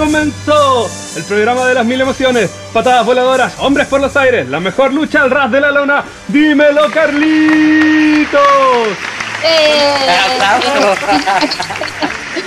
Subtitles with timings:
[0.00, 4.94] Comenzó el programa de las mil emociones, patadas voladoras, hombres por los aires, la mejor
[4.94, 6.02] lucha al ras de la lona.
[6.26, 8.40] Dímelo, Carlitos.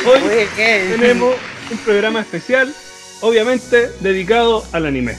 [0.08, 1.36] Hoy tenemos
[1.70, 2.74] un programa especial,
[3.22, 5.16] obviamente dedicado al anime.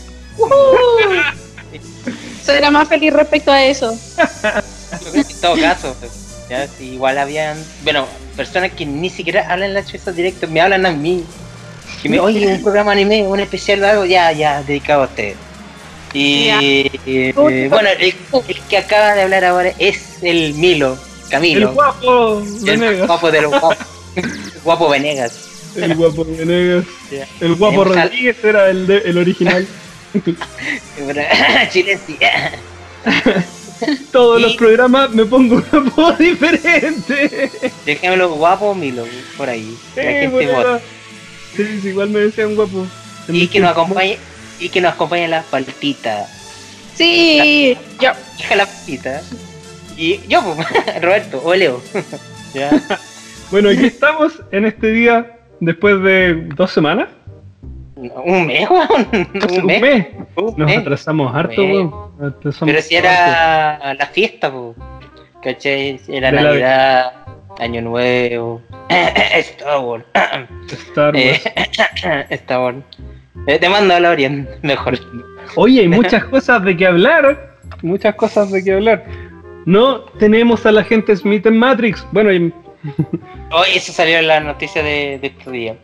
[2.44, 3.96] Será más feliz respecto a eso.
[5.14, 5.96] en todo caso,
[6.50, 10.84] ya, si igual habían, bueno, personas que ni siquiera hablan la chueza directo, me hablan
[10.84, 11.24] a mí.
[12.04, 15.36] Que me, oye, un programa anime, un especial o algo, ya, ya, dedicado a ustedes.
[16.12, 16.48] Y
[17.06, 18.14] eh, bueno, el,
[18.68, 20.98] que acaba de hablar ahora es el Milo,
[21.30, 21.70] Camilo.
[21.70, 22.92] El guapo Venegas.
[23.00, 23.76] El guapo de los guapos.
[24.62, 25.48] guapo Venegas.
[25.76, 26.84] El guapo Venegas.
[27.40, 29.66] El guapo Rodríguez era el, de, el original.
[31.70, 32.18] Chilensi.
[34.12, 37.50] Todos los programas me pongo una voz diferente.
[37.86, 39.06] Déjamelo guapo, Milo,
[39.38, 39.74] por ahí.
[39.94, 40.00] Sí,
[41.56, 42.86] sí, sí, igual me decían guapo.
[43.28, 44.18] Y que nos acompañe,
[44.60, 46.26] y que nos acompañe la paltita.
[46.94, 48.12] Sí, yo.
[48.38, 49.22] Hija la paltita.
[49.96, 50.40] Y yo,
[51.02, 51.80] Roberto, o Leo.
[52.54, 52.70] ¿Ya?
[53.50, 57.08] bueno, aquí estamos en este día después de dos semanas.
[57.96, 59.08] ¿Un mes, weón?
[59.62, 60.06] ¿Un, mes?
[60.56, 61.92] Nos atrasamos harto, weón.
[62.60, 64.74] Pero si era la fiesta, weón.
[65.42, 66.00] ¿Cachai?
[66.08, 67.12] Era la Navidad,
[67.58, 70.04] Año Nuevo, Star Wars.
[70.68, 71.42] Star Wars.
[72.30, 72.76] Star Wars.
[73.46, 74.98] Eh, te mando a la Orient, mejor.
[75.56, 77.56] Oye, hay muchas cosas de que hablar.
[77.82, 79.04] Muchas cosas de que hablar.
[79.66, 82.06] No tenemos a la gente Smith en Matrix.
[82.12, 82.52] Bueno, y...
[83.52, 85.76] Hoy eso salió en la noticia de, de este día.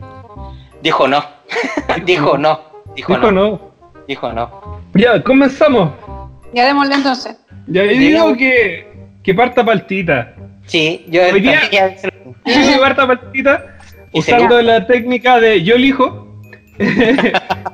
[0.83, 1.25] Dijo no.
[2.05, 2.61] Dijo no.
[2.95, 3.61] Dijo, no.
[4.09, 4.81] Dijo no.
[4.95, 5.93] Ya, comenzamos.
[6.53, 7.37] Ya démosle entonces.
[7.69, 8.87] Ya, yo digo que,
[9.23, 10.35] que parta partita.
[10.71, 11.91] Sí, yo Hoy día, yo
[12.45, 13.77] que parta partita
[14.13, 16.29] usando la técnica de yo elijo.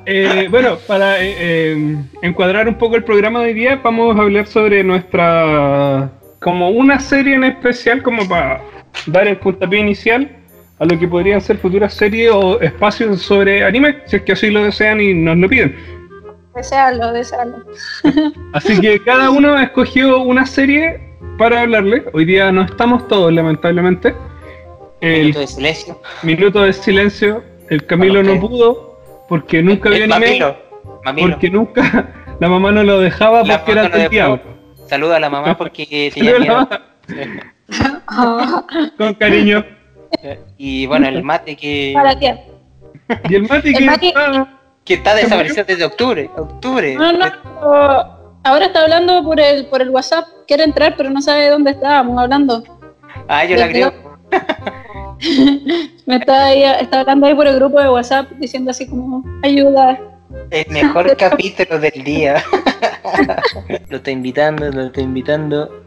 [0.07, 4.21] eh, bueno, para eh, eh, encuadrar un poco el programa de hoy día, vamos a
[4.23, 6.09] hablar sobre nuestra.
[6.39, 8.63] como una serie en especial, como para
[9.05, 10.35] dar el puntapié inicial
[10.79, 14.49] a lo que podrían ser futuras series o espacios sobre anime, si es que así
[14.49, 15.75] lo desean y nos lo piden.
[16.55, 17.57] Desearlo, desearlo.
[18.53, 21.06] Así que cada uno escogió una serie
[21.37, 22.05] para hablarle.
[22.13, 24.15] Hoy día no estamos todos, lamentablemente.
[25.01, 26.01] El minuto de silencio.
[26.23, 27.43] Minuto de silencio.
[27.69, 30.19] El Camilo no pudo porque nunca vio anime.
[30.19, 30.57] Mamilo.
[31.03, 31.29] Mamilo.
[31.29, 34.41] Porque nunca la mamá no lo dejaba La porque era del diablo.
[34.87, 36.69] Saluda a la mamá porque tenía miedo.
[38.97, 39.65] Con cariño.
[40.57, 41.91] Y bueno, el mate que.
[41.93, 42.27] Para ti.
[43.29, 46.29] Y el mate que El mate- está- Que está desaparecido desde octubre.
[46.35, 46.95] Octubre.
[46.95, 48.16] No, no,
[48.47, 50.25] ahora está hablando por el, por el WhatsApp.
[50.47, 52.63] Quiere entrar, pero no sabe dónde estábamos hablando.
[53.27, 53.93] Ah, yo la creo.
[56.05, 59.99] Me está, ahí, está hablando ahí por el grupo de WhatsApp diciendo así como ayuda.
[60.51, 62.43] El mejor capítulo del día.
[63.89, 65.83] lo está invitando, lo está invitando.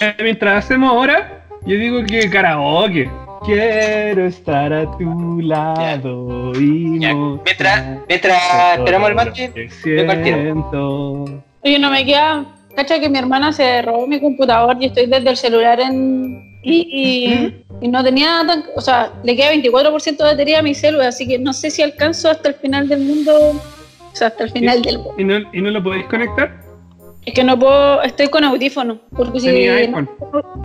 [0.00, 3.08] Ya, mientras hacemos ahora, yo digo que karaoke.
[3.44, 9.52] Quiero estar a tu lado y Ya, mientras- mientras esperamos al tiro.
[9.82, 11.24] siento.
[11.64, 12.44] Oye, no me queda.
[12.76, 16.50] Cacha que mi hermana se robó mi computador y estoy desde el celular en.
[16.64, 18.64] Y, y, y no tenía tan.
[18.76, 21.82] O sea, le queda 24% de batería a mi celular, así que no sé si
[21.82, 23.32] alcanzo hasta el final del mundo.
[24.12, 25.14] O sea, hasta el final del mundo.
[25.18, 26.60] ¿Y no, ¿Y no lo podéis conectar?
[27.24, 28.02] Es que no puedo.
[28.02, 28.98] Estoy con audífono.
[29.16, 29.68] Porque si.
[29.68, 30.02] No,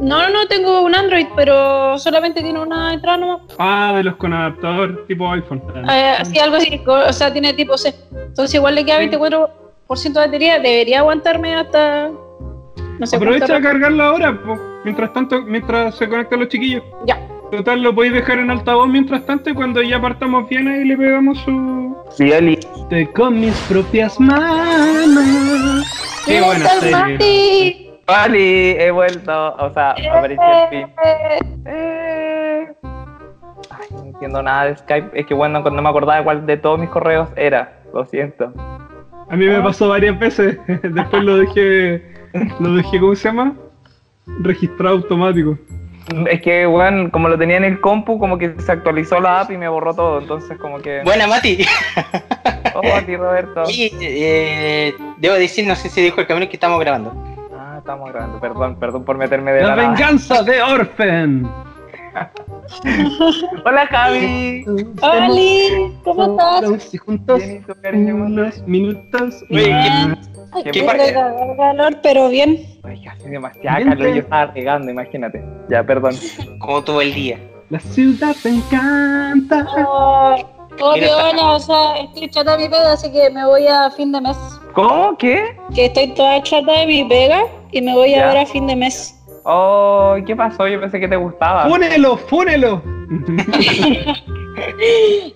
[0.01, 3.41] no, no, tengo un Android, pero solamente tiene una entrada nomás.
[3.59, 5.61] Ah, de los con adaptador tipo iPhone.
[5.89, 6.81] Eh, así, algo así.
[6.87, 7.93] O sea, tiene tipo C.
[8.11, 10.59] Entonces, igual le queda 24% de batería.
[10.59, 12.09] Debería aguantarme hasta.
[12.99, 14.57] No sé Aprovecha a cargarla ahora, po.
[14.83, 16.83] mientras tanto, mientras se conectan los chiquillos.
[17.05, 17.19] Ya.
[17.51, 20.97] Total, lo podéis dejar en altavoz mientras tanto y cuando ya partamos bien ahí le
[20.97, 21.95] pegamos su...
[22.89, 25.46] Te con mis propias manos.
[26.27, 26.91] Qué buena serie.
[26.91, 27.87] Mati.
[28.05, 30.87] Vale, he vuelto, o sea, apareció el fin.
[31.65, 32.67] Eh.
[33.69, 36.79] Ay, no entiendo nada de Skype, es que bueno, no me acordaba cuál de todos
[36.79, 38.53] mis correos era, lo siento.
[39.29, 40.57] A mí me pasó varias veces.
[40.83, 42.01] Después lo dejé,
[42.59, 43.55] lo dejé, ¿cómo se llama?
[44.39, 45.57] Registrado automático.
[46.29, 49.51] Es que, bueno, como lo tenía en el compu, como que se actualizó la app
[49.51, 51.01] y me borró todo, entonces como que...
[51.03, 51.65] Buena, Mati.
[52.77, 53.63] Oh, a ti, Roberto.
[53.69, 57.11] Y eh, debo decir, no sé si dijo el camino que estamos grabando.
[57.57, 61.51] Ah, estamos grabando, perdón, perdón por meterme de La la, venganza de Orphan.
[63.65, 64.65] Hola, Javi.
[65.01, 66.91] Oli, ¿cómo estás?
[67.05, 67.41] Juntos
[67.89, 69.43] unos minutos.
[69.49, 70.15] Oye,
[70.63, 70.85] ¿Qué qué
[71.57, 72.65] calor, pero bien.
[72.83, 75.43] Ay, hace demasiado calor, yo estaba regando, imagínate.
[75.69, 76.15] Ya, perdón.
[76.59, 77.39] ¿Cómo tuvo el día?
[77.69, 79.67] La ciudad te encanta.
[79.77, 83.67] Oh, oh, Mira, piola, o sea, estoy chata de mi pega, así que me voy
[83.67, 84.37] a fin de mes.
[84.73, 85.17] ¿Cómo?
[85.17, 85.57] ¿Qué?
[85.73, 88.27] Que estoy toda chata de mi pega y me voy a Ya.
[88.27, 89.13] ver a fin de mes.
[89.43, 90.67] Oh, ¿qué pasó?
[90.67, 91.67] Yo pensé que te gustaba.
[91.69, 92.81] ¡Fúnelo, fúnelo!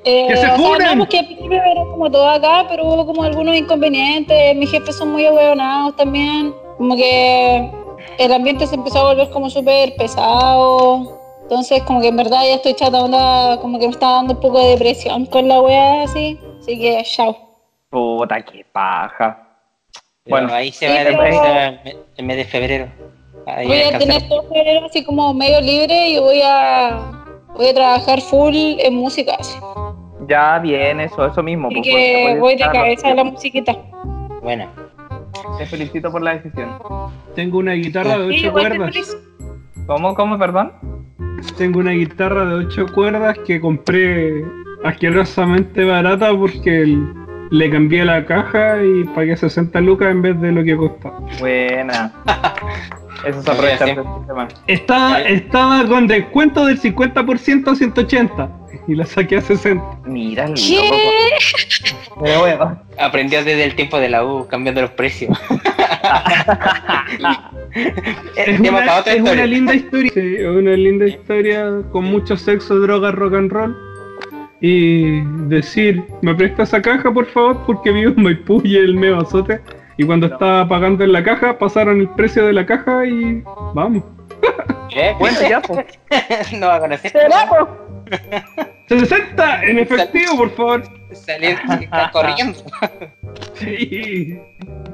[0.03, 0.97] Eh, ¡Que se o sea, funen!
[0.97, 4.55] no, porque al principio era como todo acá, pero hubo como algunos inconvenientes.
[4.55, 6.55] Mis jefes son muy ahueonados también.
[6.77, 7.69] Como que
[8.17, 11.20] el ambiente se empezó a volver como súper pesado.
[11.43, 14.39] Entonces, como que en verdad ya estoy chata, onda, como que me está dando un
[14.39, 16.39] poco de depresión con la wea así.
[16.59, 17.35] Así que, chao.
[17.89, 19.47] Puta, qué paja.
[20.27, 22.87] Bueno, ahí se Sí, va a pero- el mes de febrero.
[23.47, 27.23] Ahí Voy a tener todo febrero así como medio libre y voy a,
[27.55, 29.35] voy a trabajar full en música.
[29.39, 29.57] Así,
[30.29, 31.67] Ya bien, eso, eso mismo.
[31.69, 33.75] Así pues, que voy de cabeza a la musiquita.
[34.43, 34.67] Bueno,
[35.57, 36.77] Te felicito por la decisión.
[37.35, 39.17] Tengo una guitarra de Sí, 8 igual te cuerdas.
[39.87, 40.73] ¿Cómo, cómo, perdón?
[41.57, 44.43] Tengo una guitarra de 8 cuerdas que compré
[44.83, 47.13] asquerosamente barata porque el-
[47.51, 51.19] le cambié la caja y pagué 60 lucas en vez de lo que costaba.
[51.39, 52.11] Buena.
[53.25, 54.47] Eso es aprovechar del sistema.
[54.67, 58.49] Estaba, estaba con descuento del 50% a 180
[58.87, 59.83] y la saqué a 60.
[60.05, 60.75] Mira, ¿Qué?
[60.75, 62.23] loco.
[62.23, 62.81] Pero bueno.
[62.99, 65.37] aprendió desde el tiempo de la U, cambiando los precios.
[68.35, 70.11] Es una, otra es una linda historia.
[70.13, 73.77] Sí, es una linda historia con mucho sexo, droga, rock and roll.
[74.59, 77.63] Y decir, ¿me presta esa caja por favor?
[77.65, 79.61] Porque vivo en Maipú y el me azote.
[79.97, 83.41] Y cuando estaba pagando en la caja, pasaron el precio de la caja y
[83.73, 84.03] vamos.
[84.95, 85.15] ¿Eh?
[85.19, 85.85] Bueno, ya, pues.
[86.59, 87.13] no va a conocer.
[88.97, 89.05] ¿Será, po?
[89.05, 90.83] 60 en efectivo, por favor.
[91.13, 91.57] Salir
[92.11, 92.59] corriendo.
[93.55, 94.37] Sí.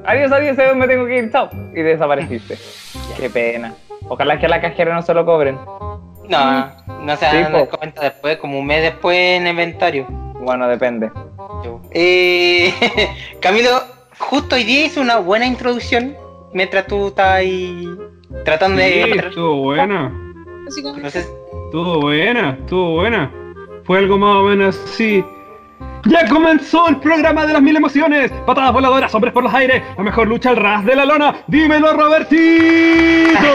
[0.04, 1.48] Adiós, adiós, me tengo que ir, chao.
[1.74, 2.56] Y desapareciste.
[3.18, 3.74] Qué pena.
[4.08, 5.56] Ojalá que a la cajera no se lo cobren.
[6.28, 10.06] No, no se Sí, dan cuenta después, como un mes después en inventario.
[10.40, 11.10] Bueno, depende.
[11.92, 12.72] Eh,
[13.40, 13.80] Camilo,
[14.18, 16.14] justo hoy día hizo una buena introducción
[16.52, 17.88] mientras tú estabas ahí
[18.44, 19.10] tratando Sí, de.
[19.10, 20.12] estuvo buena.
[20.68, 23.32] Estuvo buena, estuvo buena.
[23.88, 25.24] Fue algo más o menos así.
[26.04, 28.30] ¡Ya comenzó el programa de las mil emociones!
[28.46, 31.34] Patadas voladoras, hombres por los aires, la mejor lucha al ras de la lona.
[31.48, 33.38] ¡Dímelo, Robertito!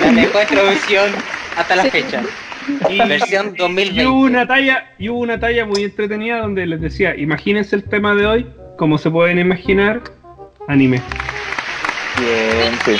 [0.00, 1.10] la mejor introducción
[1.56, 1.90] hasta la Sí.
[1.90, 2.22] fecha.
[2.90, 4.06] Y- Versión Y 2020.
[4.06, 8.14] hubo una talla, y hubo una talla muy entretenida donde les decía, imagínense el tema
[8.14, 8.46] de hoy,
[8.78, 10.00] como se pueden imaginar,
[10.68, 11.00] anime.
[12.18, 12.96] Bien, sí.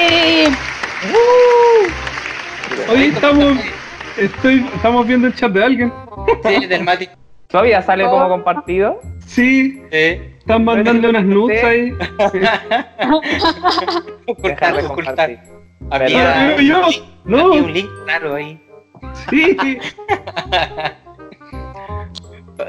[0.00, 0.48] Eh,
[2.88, 3.58] Hoy estamos,
[4.16, 5.92] estoy, estamos viendo el chat de alguien.
[6.44, 7.08] Sí, del Mati.
[7.48, 9.00] ¿Todavía sale como compartido?
[9.26, 11.92] Sí, Eh, están mandando unas nudes ahí.
[14.26, 15.42] ocultar, ocultar.
[15.90, 16.82] Había, Pero yo,
[17.24, 18.60] no, había un link claro ahí.
[19.30, 19.56] sí.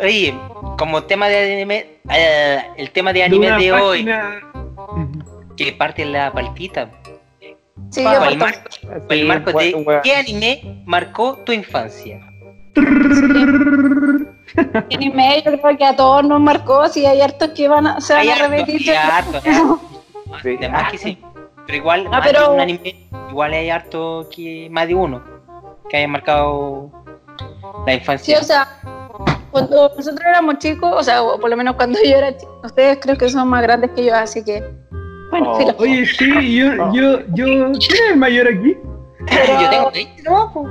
[0.04, 0.36] Oye,
[0.78, 4.42] como tema de anime, eh, el tema de anime de hoy, página-
[5.56, 6.90] que parte en la partita.
[7.89, 8.69] Sí, Pa- yo Para el marco,
[9.10, 12.20] el Sí, marco buen- de qué anime marcó tu infancia.
[14.91, 18.13] Anime, yo creo que a todos nos marcó, si hay hartos que van a, se
[18.13, 18.89] van Hay a harto, repetir.
[18.91, 19.79] hay harto, hay harto.
[20.44, 20.58] Sí.
[20.58, 21.17] De más que sí.
[21.65, 25.22] Pero igual, Ah, más de pero- un anime, igual hay harto que más de uno
[25.89, 26.91] que haya marcado
[27.86, 28.39] la Sí, infancia.
[28.39, 28.67] o sea,
[29.51, 32.98] cuando nosotros éramos chicos, o sea, o por lo menos cuando yo era chico, ustedes
[33.01, 34.63] creo que son más grandes que yo, así que,
[35.39, 35.82] bueno, Oh.
[35.84, 38.77] Oye, sí, yo, yo, yo, ¿quién es el mayor aquí?
[39.62, 40.53] Yo tengo 20, ¿no?
[40.53, 40.65] po.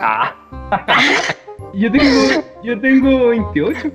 [0.00, 0.34] Ah,
[1.74, 3.88] Yo tengo, yo tengo 28.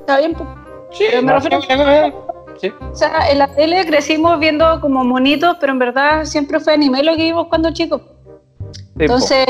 [0.00, 0.48] Está bien, pues.
[0.92, 2.32] Sí, Pero me no, refiero- no.
[2.60, 2.72] Sí.
[2.92, 7.02] O sea, en la tele crecimos viendo como monitos, pero en verdad siempre fue anime
[7.02, 8.02] lo que vimos cuando chicos.
[8.98, 9.44] Entonces,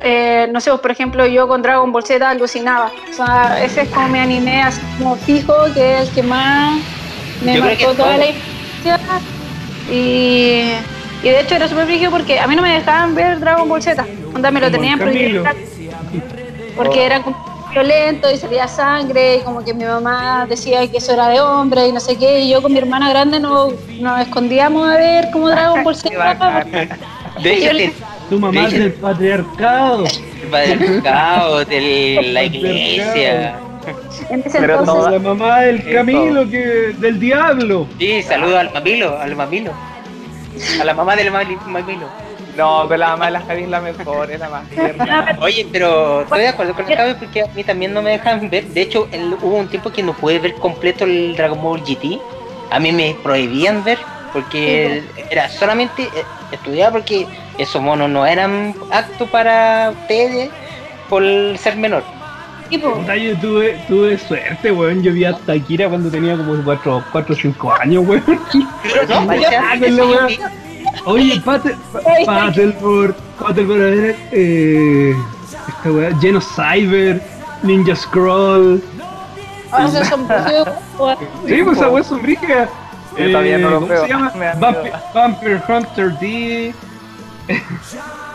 [0.00, 2.90] eh, no sé, por ejemplo, yo con Dragon Ball Z alucinaba.
[3.10, 6.80] O sea, ese es como mi anime así como fijo, que es el que más
[7.42, 9.20] me marcó toda la infancia.
[9.90, 10.62] Y,
[11.22, 13.82] y de hecho era súper frígido porque a mí no me dejaban ver Dragon Ball
[13.82, 14.04] Z.
[14.34, 15.44] Onda, me lo Como tenían prohibido.
[16.76, 17.36] Porque era como
[17.72, 21.88] violento y salía sangre y como que mi mamá decía que eso era de hombre
[21.88, 22.40] y no sé qué.
[22.40, 25.94] Y yo con mi hermana grande nos, nos escondíamos a ver como Dragon Ball.
[25.96, 26.10] Z.
[27.42, 27.92] De hecho, Yo- te-
[28.30, 30.04] Tu mamá es del patriarcado.
[30.06, 33.56] el patriarcado, de la iglesia.
[34.30, 35.92] En ese Pero entonces, toda- La mamá del.
[35.92, 37.86] Camilo, que del diablo.
[37.98, 39.72] Sí, saludo al mamilo, al mamilo.
[40.80, 42.06] A la mamá del mami- mamilo.
[42.56, 45.36] No, pero la mamá de la Javi es la mejor, es la más tierna.
[45.42, 48.48] Oye, pero estoy de acuerdo con la Javi porque a mí también no me dejan
[48.48, 48.64] ver.
[48.68, 52.18] De hecho, el- hubo un tiempo que no pude ver completo el Dragon Ball GT.
[52.70, 53.98] A mí me prohibían ver
[54.32, 56.08] Porque era solamente eh,
[56.52, 57.26] estudiar porque
[57.58, 60.50] esos monos no eran aptos para ustedes
[61.08, 61.22] por
[61.58, 62.02] ser menor.
[62.68, 65.02] Tipo, Puta, yo tuve, tuve suerte, weón.
[65.02, 66.54] Yo vi a Takira cuando tenía como
[67.12, 68.24] 4 o 5 años, weón.
[68.82, 70.32] Pero no, Vaya, o sea, háganlo, eso weón.
[71.04, 71.40] Oye,
[73.86, 75.14] a ver, eh,
[75.68, 77.22] esta weá, Genocyber,
[77.62, 78.82] Ninja Scroll.
[80.04, 80.26] son
[81.46, 82.68] Sí, pues esa weá es brígida.
[83.18, 84.02] Yo todavía no lo ¿Cómo veo.
[84.02, 84.32] se llama?
[85.14, 86.74] Vampire Hunter D.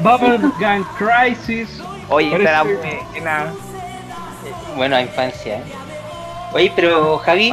[0.00, 1.68] Bubblegum Crisis.
[2.08, 3.52] Oye, esta era buena.
[4.76, 5.58] Bueno, infancia.
[5.58, 5.62] ¿eh?
[6.52, 7.52] Oye, pero Javi,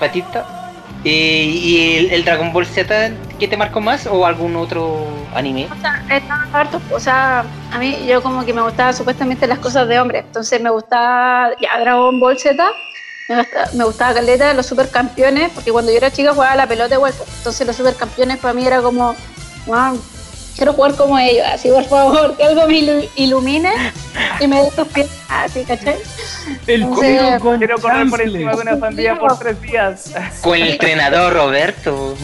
[0.00, 0.72] Patita,
[1.04, 5.68] eh, ¿y el, el Dragon Ball Z qué te marcó más o algún otro anime?
[5.70, 9.58] O sea, estaban hartos, o sea, a mí yo como que me gustaban supuestamente las
[9.58, 12.64] cosas de hombre, entonces me gustaba ya Dragon Ball Z,
[13.28, 16.66] me gustaba, me gustaba Caleta, los supercampeones, porque cuando yo era chica jugaba a la
[16.66, 19.14] pelota igual, pues, entonces los supercampeones para mí era como,
[19.66, 20.00] wow,
[20.56, 23.72] quiero jugar como ellos, así por favor, que algo me ilu- ilumine
[24.40, 25.96] y me dé tus pies, así, ¿cachai?
[26.66, 30.12] El Entonces, con Quiero correr por encima de una sandía por tres días.
[30.42, 32.16] Con el entrenador Roberto.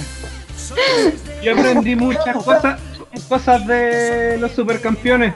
[1.42, 2.80] Yo aprendí muchas cosas,
[3.28, 5.34] cosas de los supercampeones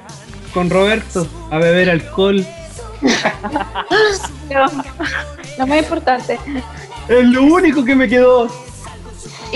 [0.55, 2.45] con Roberto, a beber alcohol.
[5.59, 6.39] Lo más importante.
[7.09, 8.49] Es lo único que me quedó.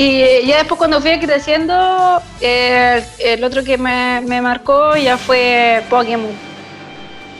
[0.02, 5.84] Y ya después cuando fui creciendo, eh, el, otro que me, me marcó ya fue
[5.90, 6.30] Pokémon.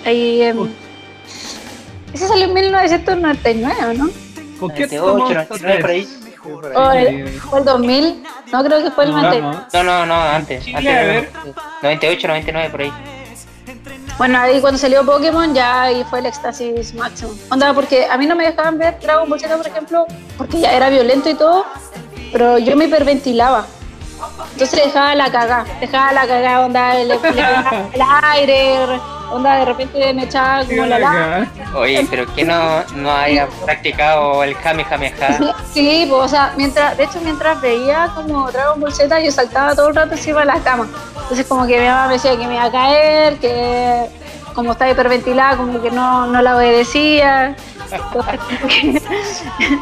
[0.05, 0.69] Ahí, Oh.
[2.12, 4.11] ese salió en 1999, ¿no?
[4.61, 6.09] Pocket 98, Monster 99 por ahí.
[6.75, 9.64] O el, fue el 2000, no creo que fue el No, 99.
[9.73, 10.67] No, no, no, antes.
[10.67, 11.31] Antes a ver.
[11.83, 12.93] 98, 99 por ahí.
[14.19, 17.33] Bueno, ahí cuando salió Pokémon ya ahí fue el éxtasis máximo.
[17.50, 20.73] Onda, porque a mí no me dejaban ver Dragon Ball Z, por ejemplo, porque ya
[20.75, 21.64] era violento y todo,
[22.33, 23.67] pero yo me hiperventilaba.
[24.53, 29.65] Entonces dejaba la cagá, dejaba la cagá, onda, le, le pegaba el aire, onda, de
[29.65, 31.47] repente me echaba como la lava.
[31.75, 35.39] Oye, pero que no, no haya practicado el Kamehameha.
[35.73, 39.75] Sí, pues, o sea, mientras, de hecho, mientras veía como Dragon Ball Z, yo saltaba
[39.75, 40.89] todo el rato encima de la cama.
[41.23, 44.07] Entonces, como que mi mamá me decía que me iba a caer, que
[44.55, 47.55] como estaba hiperventilada, como que no, no la obedecía.
[47.75, 49.01] Entonces, como que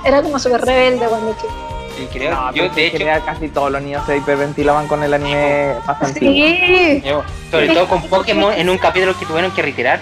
[0.05, 1.77] era como súper rebelde cuando chica.
[1.99, 2.31] Sí, creo.
[2.35, 6.33] No, yo, de hecho, casi todos los niños se hiperventilaban con el anime más antiguo.
[6.33, 10.00] Sí, yo, sobre todo con Pokémon en un capítulo que tuvieron que retirar.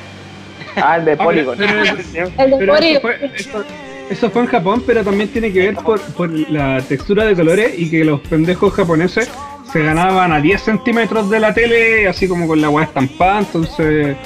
[0.77, 1.57] Ah, el de pero- Polygon.
[1.59, 1.81] pero-
[2.39, 2.89] el de Pero Cory.
[2.91, 3.65] eso fue, eso,
[4.11, 7.73] eso fue en Japón, pero también tiene que ver por, por la textura de colores
[7.79, 9.31] y que los pendejos japoneses
[9.73, 14.17] se ganaban a 10 centímetros de la tele, así como con la weá estampada, entonces...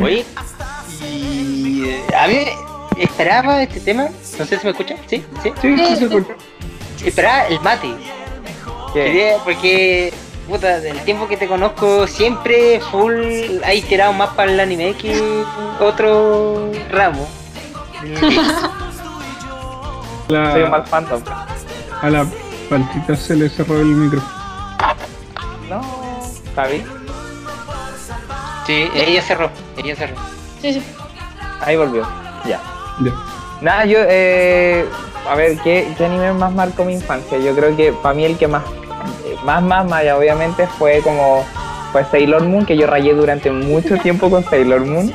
[0.00, 0.24] Oye,
[1.02, 2.38] y eh, a mí
[2.98, 4.08] esperaba este tema.
[4.38, 4.98] No sé si me escuchan.
[5.06, 5.52] Sí, sí.
[5.60, 6.34] Sí, sí, se escucha.
[7.04, 7.94] Esperaba el mate.
[8.92, 9.04] ¿Qué?
[9.04, 10.12] Quería- porque,
[10.48, 13.14] puta, del tiempo que te conozco, siempre full
[13.64, 15.44] hay tirado más para el anime que
[15.80, 17.28] otro ramo.
[20.28, 21.22] Soy un mal La, phantom.
[22.02, 22.26] a la
[22.68, 24.20] paltita se le cerró el micro.
[25.68, 25.80] No,
[26.54, 26.84] Javi.
[28.66, 30.16] Sí, ella cerró, ella cerró.
[30.60, 30.82] Sí, sí.
[31.62, 32.06] Ahí volvió.
[32.44, 32.60] Ya.
[33.00, 33.12] Ya.
[33.62, 34.84] Nada, yo, eh,
[35.28, 37.38] a ver, ¿qué, ¿qué anime más marcó mi infancia?
[37.38, 38.62] Yo creo que para mí el que más,
[39.44, 41.44] más, más, más, obviamente fue como,
[41.92, 45.12] fue Sailor Moon, que yo rayé durante mucho tiempo con Sailor Moon.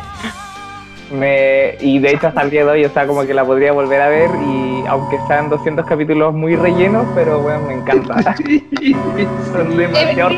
[1.11, 3.71] Me, y de hecho hasta el día de hoy, o sea, como que la podría
[3.71, 8.15] volver a ver y aunque sean 200 capítulos muy rellenos, pero bueno, me encanta.
[9.51, 10.31] Son demasiado...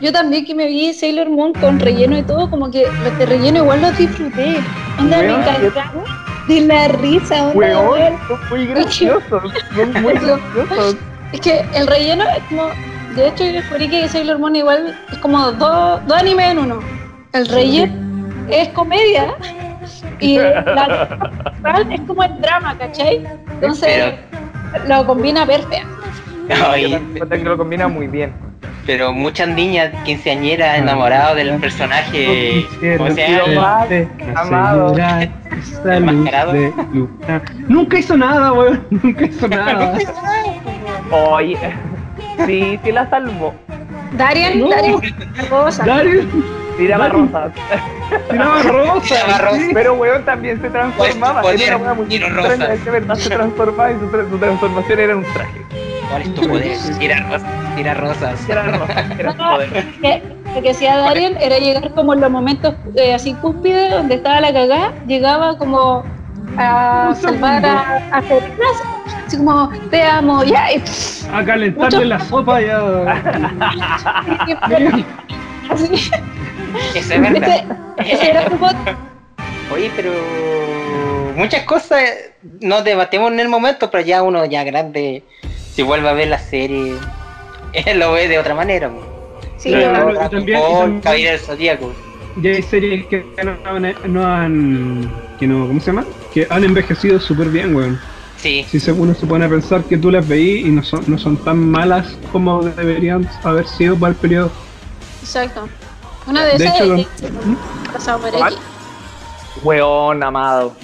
[0.00, 3.26] Yo también que me vi Sailor Moon con relleno y todo, como que los de
[3.26, 4.56] relleno igual los disfruté.
[4.98, 8.18] Onda, me encantaba de la risa, Weón, weón.
[8.28, 10.96] son muy graciosos, son muy graciosos.
[11.32, 12.68] Es que el relleno es como.
[13.14, 16.80] De hecho, yo descubrí que Sailor Moon igual es como dos, dos animes en uno.
[17.32, 17.92] El relleno
[18.48, 19.34] es comedia
[20.18, 21.08] y la
[21.42, 23.22] principal es como el drama, ¿cachai?
[23.50, 24.14] Entonces
[24.88, 25.88] lo combina perfecto.
[26.72, 28.32] Oye, Yo que lo combina muy bien.
[28.86, 32.66] pero muchas niñas quinceañeras enamoradas del personaje.
[32.98, 33.86] ¿Cómo se Quiero llama?
[34.34, 34.92] más, amado.
[34.92, 36.72] De.
[37.68, 38.84] Nunca hizo nada, weón.
[38.90, 39.98] Nunca hizo nada.
[41.10, 41.56] Oye,
[42.46, 43.54] sí, sí la salvó.
[44.16, 44.68] Darian, No.
[44.70, 45.00] Darian,
[45.48, 45.84] cosa.
[45.84, 46.26] Darius
[46.76, 47.52] Tiraba rosas.
[48.30, 49.04] tiraba rosa.
[49.08, 49.58] Tiraba rosa.
[49.58, 49.70] sí.
[49.74, 51.42] Pero weón también se transformaba.
[51.42, 52.70] Pues, Era una wea muy tiro extraña, rosas.
[52.70, 55.60] es que verdad se transformaba y su, su transformación era un traje.
[56.12, 56.76] ¿Cuál es tu poder?
[56.98, 57.48] Tira rosas.
[57.74, 58.48] Tira rosas.
[59.18, 59.84] Era poder.
[60.54, 64.40] Lo que hacía Darien era llegar como en los momentos eh, así cúspides donde estaba
[64.42, 66.04] la cagada, lugaba como
[66.58, 68.82] a salvar a, a Felinas,
[69.26, 72.78] así como, te amo, ya, y pff, A calentarle Mucho- la sopa ya.
[75.70, 76.10] así,
[76.94, 77.64] Eso es verdad.
[77.98, 78.76] ese, ese era su bot.
[79.72, 80.12] Oye, pero
[81.36, 82.02] muchas cosas
[82.60, 85.22] nos debatimos en el momento, pero ya uno ya grande,
[85.74, 86.94] si vuelve a ver la serie,
[87.72, 88.90] él lo ve de otra manera.
[89.56, 90.58] Sí, Claro, y también-
[90.98, 91.92] y Caballero del Zodíaco.
[92.36, 95.12] Ya hay series que no, han- no han.
[95.38, 96.04] Que no, ¿Cómo se llama?
[96.32, 98.00] Que han envejecido súper bien, weón.
[98.38, 101.16] Sí, Si uno se pone a pensar que tú las veí y no son, no
[101.16, 104.50] son tan malas como deberían haber sido para el periodo.
[105.20, 105.68] exacto.
[106.26, 107.06] Una de De esas hecho, es
[107.46, 107.54] ¿Mm?
[107.92, 108.52] Cazador ¿Cuál?
[108.54, 108.64] X.
[109.62, 110.74] Weón, amado.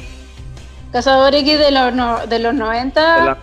[0.93, 3.39] Cazador X de los, no- de los 90 De la-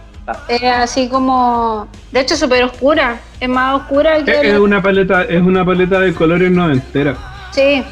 [0.47, 1.87] es así como.
[2.11, 3.19] De hecho, súper oscura.
[3.39, 4.31] Es más oscura que.
[4.31, 7.15] Es, es una paleta, es una paleta de colores noventera.
[7.51, 7.83] Sí,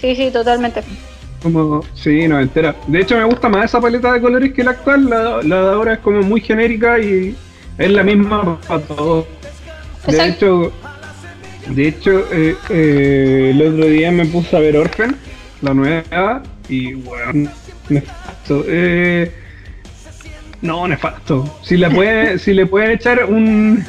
[0.00, 0.82] sí, sí, totalmente.
[1.42, 2.76] Como, sí, noventera.
[2.86, 5.08] De hecho me gusta más esa paleta de colores que la actual.
[5.08, 7.36] La, la de ahora es como muy genérica y
[7.78, 9.26] es la misma para todos.
[10.06, 10.66] De Exacto.
[10.66, 10.72] hecho,
[11.74, 15.16] de hecho eh, eh, el otro día me puse a ver Orphan,
[15.62, 17.50] la nueva, y bueno,
[17.88, 18.64] nefasto.
[18.66, 19.32] Eh,
[20.62, 21.58] no, nefasto.
[21.62, 23.84] Si le pueden, si le pueden echar un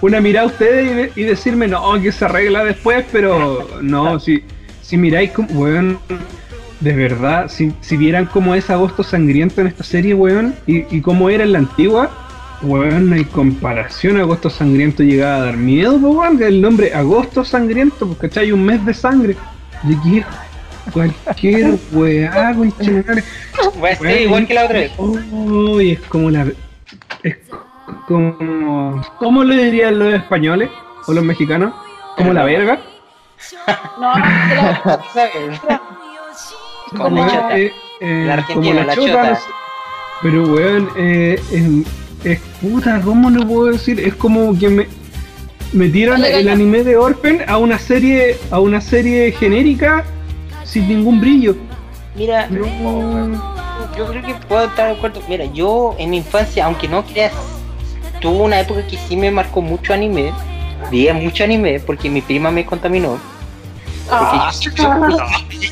[0.00, 4.44] una mirada a ustedes y, y decirme no, que se arregla después, pero no, si,
[4.82, 5.98] si miráis como, weón,
[6.80, 11.00] de verdad, si, si vieran cómo es agosto sangriento en esta serie, weón, y, y
[11.00, 12.10] cómo era en la antigua,
[12.62, 17.44] weón, no hay comparación, agosto sangriento llegaba a dar miedo, po, weón, el nombre agosto
[17.44, 18.52] sangriento, porque ¿cachai?
[18.52, 19.36] Un mes de sangre.
[19.84, 20.26] Yo quiero
[20.92, 22.52] cualquier weá,
[23.82, 24.92] va a ser igual que la otra vez.
[24.98, 26.46] Uy, es como la.
[27.22, 27.36] Es
[28.06, 29.02] como.
[29.18, 30.70] ¿Cómo le dirían los españoles
[31.06, 31.72] o los mexicanos?
[32.16, 32.80] Como la verga.
[34.00, 34.12] No,
[36.96, 37.58] Como- la chota.
[37.58, 39.38] Eh, eh, La como la chota.
[40.22, 41.64] Pero weón, eh, es,
[42.24, 44.00] es puta, ¿cómo lo puedo decir?
[44.00, 44.86] Es como que me
[45.72, 50.04] metieron el anime de Orphan a una serie, a una serie genérica
[50.64, 51.56] sin ningún brillo.
[52.16, 53.30] Mira, No.
[53.96, 55.20] yo creo que puedo estar de acuerdo.
[55.28, 57.32] Mira, yo en mi infancia, aunque no creas,
[58.20, 60.32] tuve una época que sí me marcó mucho anime.
[60.90, 63.18] Veía mucho anime porque mi prima me contaminó.
[64.08, 64.52] Porque Ah.
[64.60, 64.94] yo- yo-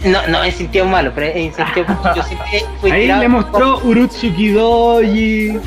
[0.11, 4.49] no, no en sentido malo, pero en sentido yo siempre fui Ahí le mostró Urutsuki
[4.53, 5.59] Doji,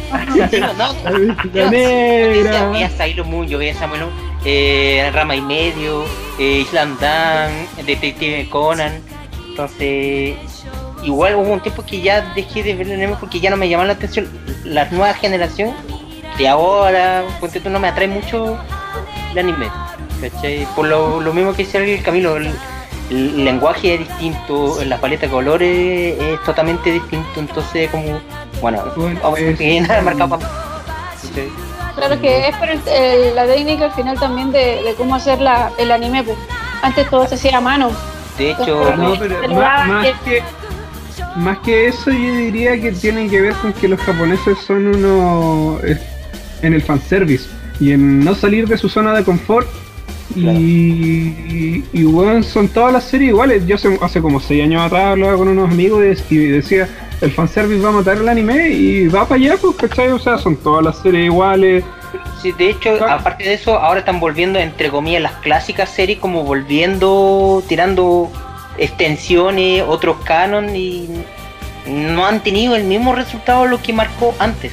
[0.49, 1.11] Sí, no, no,
[1.53, 2.89] veía, veía Negra.
[2.97, 4.11] Sailor Moon, yo veía Sailor Moon,
[4.43, 6.05] eh, Rama y Medio,
[6.39, 7.51] eh, Island Dan,
[7.85, 8.93] Detective Conan.
[9.59, 10.35] Entonces,
[11.03, 13.69] igual hubo un tiempo que ya dejé de ver el anime porque ya no me
[13.69, 14.27] llaman la atención.
[14.65, 15.73] La nueva generación
[16.37, 18.57] de ahora, ponte tú, no me atrae mucho
[19.31, 19.67] el anime.
[20.19, 20.67] ¿cachai?
[20.75, 22.51] Por lo, lo mismo que decía el Camilo, el,
[23.09, 27.39] el lenguaje es distinto, la paleta de colores es totalmente distinto.
[27.39, 28.19] Entonces, como,
[28.61, 28.83] bueno,
[29.23, 29.39] vamos
[29.89, 30.37] a marcado.
[31.95, 35.39] Claro que es por el- el- la técnica al final también de, de cómo hacer
[35.39, 36.23] la, el anime.
[36.23, 36.37] pues.
[36.81, 37.89] Antes todo se hacía a mano.
[38.37, 40.43] De hecho, No, pero más, va, más que- que
[41.37, 45.83] más que eso yo diría que tienen que ver con que los japoneses son unos
[45.83, 45.99] eh,
[46.61, 49.67] en el fanservice y en no salir de su zona de confort
[50.35, 53.65] y, y, bueno, son todas las series iguales.
[53.67, 56.87] Yo hace, hace como 6 años atrás hablaba con unos amigos y, y decía
[57.21, 60.09] el fanservice va a matar el anime y va para allá, pues, ¿cachai?
[60.11, 61.83] O sea, son todas las series iguales.
[62.41, 63.13] Sí, de hecho, Claro.
[63.13, 68.31] aparte de eso, ahora están volviendo, entre comillas, las clásicas series, como volviendo, tirando
[68.77, 71.07] extensiones, otros canon y
[71.87, 74.71] no han tenido el mismo resultado lo que marcó antes.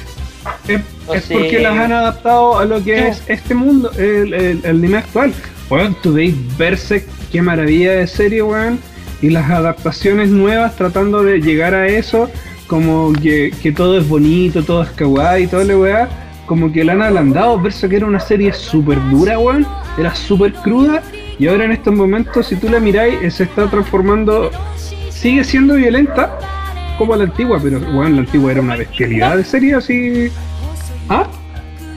[0.67, 0.81] Es,
[1.29, 3.03] porque las han adaptado a lo que Sí.
[3.07, 5.33] es este mundo, el, el, el anime actual.
[5.69, 8.79] Weón, tú veis Berserk, qué maravilla de serie, weón.
[9.21, 12.29] Y las adaptaciones nuevas tratando de llegar a eso,
[12.67, 16.09] como que, que todo es bonito, todo es kawaii, todo le weá.
[16.45, 17.59] Como que la han ablandado.
[17.59, 19.65] Berserk era una serie súper dura, weón.
[19.97, 21.01] Era súper cruda.
[21.39, 24.51] Y ahora en estos momentos, si tú la miráis, eh, se está transformando.
[25.09, 26.37] Sigue siendo violenta,
[26.97, 30.29] como la antigua, pero weón, la antigua era una bestialidad de serie así.
[31.09, 31.25] ¿Ah?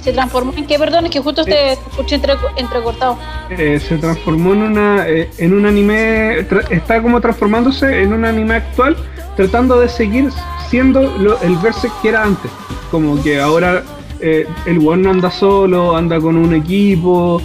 [0.00, 3.18] Se transformó en qué, perdón, es que justo te escuché entre, entrecortado.
[3.50, 8.24] Eh, se transformó en una eh, en un anime tra- está como transformándose en un
[8.24, 8.96] anime actual
[9.36, 10.30] tratando de seguir
[10.68, 12.50] siendo lo- el Berserk que era antes
[12.90, 13.82] como que ahora
[14.20, 17.40] eh, el one no anda solo anda con un equipo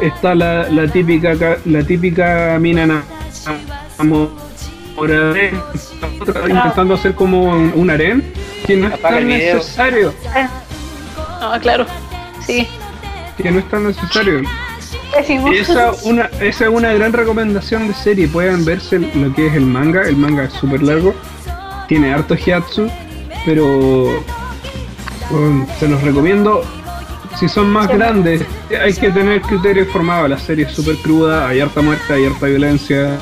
[0.00, 3.04] está la, la típica ca- la típica mina na-
[3.98, 5.34] enamorada,
[6.48, 8.32] intentando hacer como un, un harén
[8.66, 9.56] que no es tan el video.
[9.56, 10.14] necesario
[11.40, 11.84] Ah, claro.
[12.46, 12.66] Sí.
[13.36, 14.40] que no es tan necesario.
[15.52, 18.26] Esa, una, esa es una gran recomendación de serie.
[18.28, 20.02] Pueden verse lo que es el manga.
[20.08, 21.14] El manga es súper largo.
[21.86, 22.88] Tiene harto hiatsu.
[23.44, 24.24] Pero
[25.30, 26.62] Bueno, se los recomiendo.
[27.38, 28.42] Si son más grandes,
[28.80, 30.28] hay que tener criterio formado.
[30.28, 33.18] La serie es súper cruda, hay harta muerte, hay harta violencia.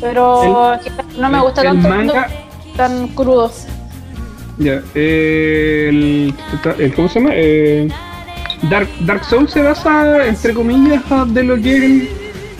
[0.00, 0.76] Pero
[1.18, 2.28] no me gusta el tanto manga-
[2.76, 3.64] tan crudos.
[4.58, 6.34] Ya, eh, el,
[6.78, 7.30] el- ¿Cómo se llama?
[7.34, 7.88] Eh,
[8.70, 12.08] Dark, Dark Souls se basa, entre comillas, de lo que es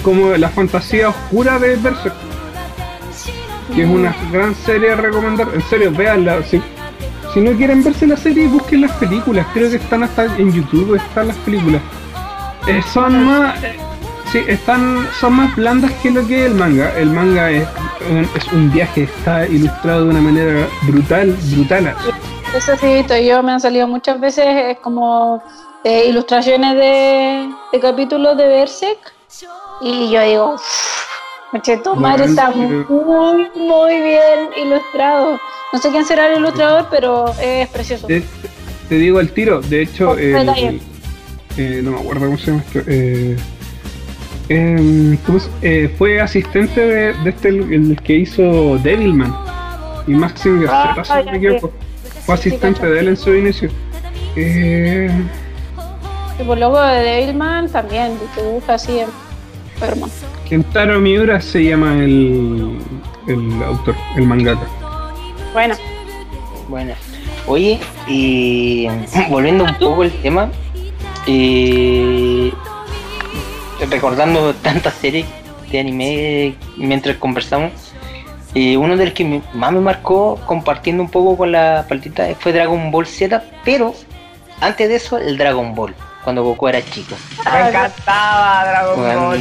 [0.03, 2.15] como la fantasía oscura de Berserk.
[3.75, 5.49] Que es una gran serie a recomendar.
[5.55, 6.43] En serio, véanla.
[6.45, 6.63] Si,
[7.37, 9.47] si no quieren verse la serie, busquen las películas.
[9.53, 11.83] Creo que están hasta en YouTube, están las películas.
[12.67, 13.63] Eh, son más...
[13.63, 13.77] eh,
[14.33, 16.91] sí, están, son más blandas que lo que es el manga.
[16.97, 17.69] El manga es,
[18.35, 21.95] es un viaje, está ilustrado de una manera brutal, brutal.
[22.55, 25.43] Eso sí, yo, me han salido muchas veces es como
[25.85, 29.13] eh, ilustraciones de capítulos de Berserk
[29.83, 30.57] y yo digo,
[31.57, 32.85] Noche tu madre está muy,
[33.55, 35.39] muy bien ilustrado.
[35.73, 38.07] No sé quién será el ilustrador, pero es precioso.
[38.07, 38.23] Te,
[38.91, 40.81] te digo al tiro, de hecho, Con el-
[41.57, 42.81] eh, no me acuerdo cómo se llama esto.
[42.87, 43.37] Eh,
[44.51, 49.35] em, ¿cómo se- eh, fue asistente de, de este, el, el que hizo Devilman
[50.07, 51.73] y Maxim Ah, García, si no me equivoco.
[52.27, 52.93] Fue asistente cacho.
[52.93, 53.71] de él en su inicio.
[54.37, 55.11] Eh,
[56.39, 59.01] Y por luego de Devilman también, dibuja así
[59.75, 60.07] enfermo.
[60.49, 62.79] Kentaro Miura se llama el,
[63.27, 64.67] el autor, el mangaka.
[65.53, 65.75] Bueno,
[66.69, 66.95] Bueno,
[67.47, 68.87] oye, y
[69.31, 70.51] volviendo un poco al tema,
[71.27, 72.53] eh,
[73.91, 75.27] recordando tantas series
[75.71, 77.73] de anime mientras conversamos,
[78.55, 82.53] eh, uno de los que más me marcó compartiendo un poco con la partita fue
[82.53, 83.95] Dragon Ball Z, pero
[84.61, 87.17] antes de eso el Dragon Ball, cuando Goku era chico.
[87.53, 89.41] Me encantaba Dragon Bueno, Ball.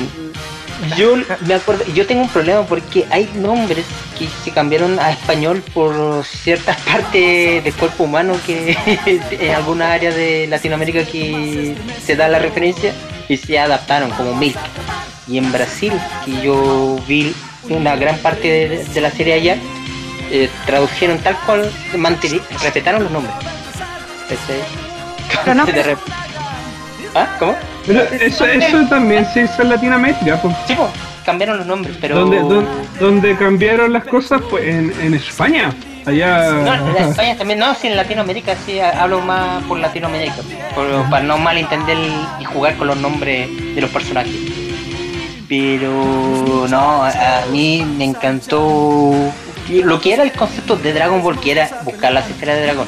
[0.98, 1.16] Yo
[1.48, 3.86] me acuerdo, yo tengo un problema porque hay nombres
[4.18, 8.78] que se cambiaron a español por ciertas partes del cuerpo humano que
[9.32, 12.94] en alguna área de Latinoamérica que se da la referencia
[13.28, 14.58] y se adaptaron como Milk.
[15.28, 15.92] Y en Brasil,
[16.24, 17.34] que yo vi
[17.70, 19.58] una gran parte de, de la serie allá,
[20.32, 23.34] eh, tradujeron tal cual, manteni- respetaron los nombres.
[24.30, 24.62] ¿Cachai?
[25.44, 26.25] Pero no- De rep-
[27.16, 27.28] ¿Ah?
[27.40, 27.56] ¿Cómo?
[27.88, 30.56] Pero eso, eso también se hizo en Latinoamérica, pues.
[30.68, 30.90] Sí, po,
[31.26, 32.20] cambiaron los nombres, pero...
[32.20, 32.68] Donde, don-
[33.00, 35.74] donde cambiaron las cosas fue en, en España.
[36.06, 36.52] Allá.
[36.52, 40.36] No, en España también, no, sí, en Latinoamérica sí, ha- hablo más por Latinoamérica,
[40.76, 41.98] por- para no malentender
[42.40, 44.36] y jugar con los nombres de los personajes.
[45.48, 49.14] Pero no, a, a mí me encantó
[49.70, 52.88] lo que era el concepto de Dragon Ball, que era buscar las esferas de dragón.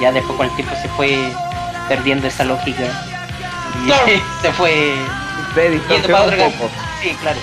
[0.00, 1.18] Ya después con el tiempo se fue
[1.88, 2.84] perdiendo esa lógica
[3.82, 4.06] y Claro.
[4.42, 4.94] se fue
[5.54, 6.70] Se yendo distorsionó para un otro poco.
[7.02, 7.38] Sí, claro.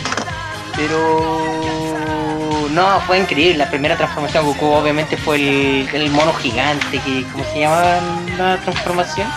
[0.76, 3.58] Pero no, fue increíble.
[3.58, 8.00] La primera transformación de Goku obviamente fue el, el mono gigante que ¿cómo se llamaba
[8.38, 9.28] la transformación?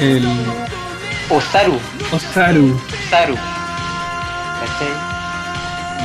[0.00, 0.26] El
[1.30, 1.78] Osaru,
[2.10, 2.80] Osaru.
[3.06, 3.36] Osaru.
[4.60, 4.88] ¿Cachai?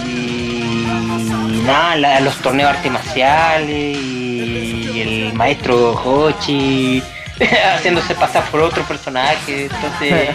[0.10, 7.02] Y nada, la- los torneos artes marciales y el maestro Hochi
[7.76, 9.65] haciéndose pasar por otro personaje.
[9.65, 10.30] Entonces,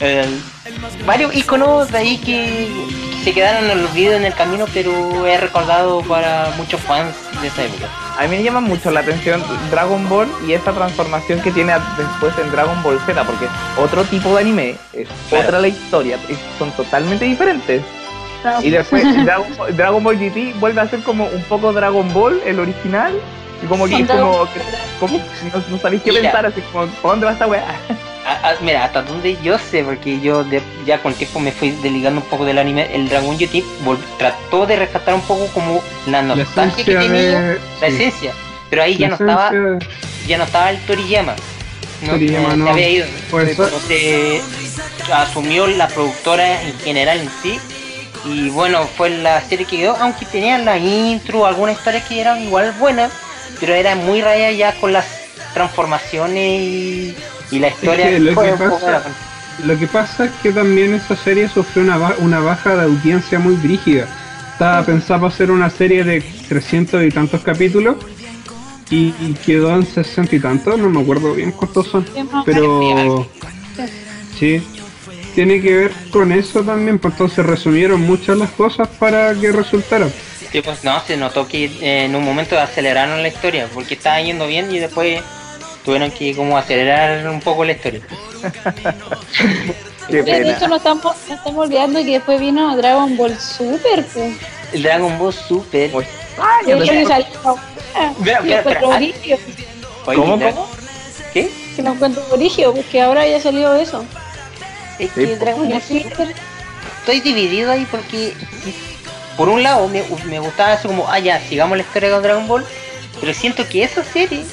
[0.00, 0.42] el-
[1.06, 2.68] varios iconos de ahí que,
[3.18, 7.64] que se quedaron olvidados en el camino, pero he recordado para muchos fans de esa
[7.64, 7.86] época.
[8.18, 12.32] A mí me llama mucho la atención Dragon Ball y esta transformación que tiene después
[12.38, 13.46] en Dragon Ball Z, porque
[13.78, 15.44] otro tipo de anime, es Claro.
[15.46, 16.18] otra la historia,
[16.58, 17.82] son totalmente diferentes.
[18.44, 22.12] no, Y después Dragon, Ball- Dragon Ball GT vuelve a ser como un poco Dragon
[22.12, 23.14] Ball, el original,
[23.62, 24.48] y como que como,
[25.00, 26.22] como- no, no sabéis qué Mira.
[26.22, 27.64] pensar, así como, ¿por dónde va esta weá?
[28.24, 31.50] Ah, ah, mira, hasta donde yo sé, porque yo de- ya con el tiempo me
[31.52, 35.82] fui desligando un poco del anime, el Dragon vol- trató de rescatar un poco como
[36.06, 37.58] la nostalgia que tenía, de.
[37.80, 38.32] la sí, esencia,
[38.70, 39.50] pero ahí la ya no estaba
[40.26, 41.34] ya no estaba el Toriyama.
[42.02, 42.70] No, Toriyama, se no.
[42.70, 43.06] había ido.
[43.30, 44.42] Por eso- Entonces,
[45.12, 47.60] asumió la productora en general en sí.
[48.24, 52.40] Y bueno, fue la serie que quedó, aunque tenía la intro, algunas historias que eran
[52.40, 53.10] igual buenas,
[53.62, 55.06] pero era muy raya ya con las
[55.54, 57.14] transformaciones y,
[57.52, 58.06] y la historia.
[58.10, 59.02] que lo que pasa-
[59.64, 63.38] Lo que pasa es que también esa serie sufrió una, ba- una baja de audiencia
[63.38, 64.08] muy brígida.
[64.52, 67.96] Estaba pensada para ser una serie de 300 y tantos capítulos
[68.90, 72.04] y, y quedó en 60 y tantos, no me acuerdo bien cuántos son,
[72.44, 73.26] pero
[74.38, 74.62] sí,
[75.34, 80.08] tiene que ver con eso también, pues entonces resumieron muchas las cosas para que resultara.
[80.52, 84.20] Sí, pues no, se notó que eh, en un momento aceleraron la historia, porque estaba
[84.20, 85.22] yendo bien y después
[85.84, 88.02] tuvieron que como acelerar un poco la historia.
[90.08, 94.04] Qué Oye, de hecho, no estamos, no estamos olvidando que después vino Dragon Ball Super.
[94.04, 94.34] Pues.
[94.72, 95.90] El Dragon Ball Super.
[96.38, 97.26] Ah, De yo hecho, pensé- ni salió.
[97.34, 98.12] Espera,
[98.44, 98.78] Y espera, fue espera.
[98.78, 99.36] otro brillo.
[100.06, 100.68] Oye, ¿Cómo, cómo?
[101.32, 101.50] ¿Qué?
[101.76, 104.04] Que no encuentro origen, porque ahora ya salió eso.
[104.98, 105.44] Es Sí, que po.
[105.44, 106.34] Dragon Ball Super,
[107.00, 108.34] estoy dividido ahí porque
[109.36, 112.48] por un lado me, me gustaba así como, ah ya, sigamos la historia con Dragon
[112.48, 112.64] Ball,
[113.20, 114.44] pero siento que esa serie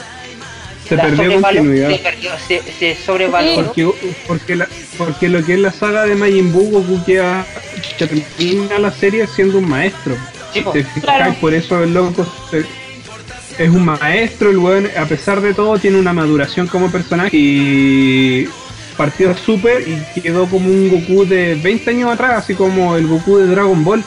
[0.88, 1.90] Se perdió continuidad.
[1.90, 3.66] se, perdió, se, se sobrevaloró.
[3.66, 3.90] Porque,
[4.28, 7.46] porque, la- porque lo que es la saga de Majin Buu, Goku queda,
[7.98, 10.16] termina la serie siendo un maestro.
[10.54, 10.64] Sí.
[11.02, 11.36] Claro.
[11.40, 12.66] Por eso el loco se-
[13.64, 18.50] es un maestro, el weón, a pesar de todo, tiene una maduración como personaje y
[18.98, 23.38] partió súper y quedó como un Goku de 20 años atrás, así como el Goku
[23.38, 24.04] de Dragon Ball,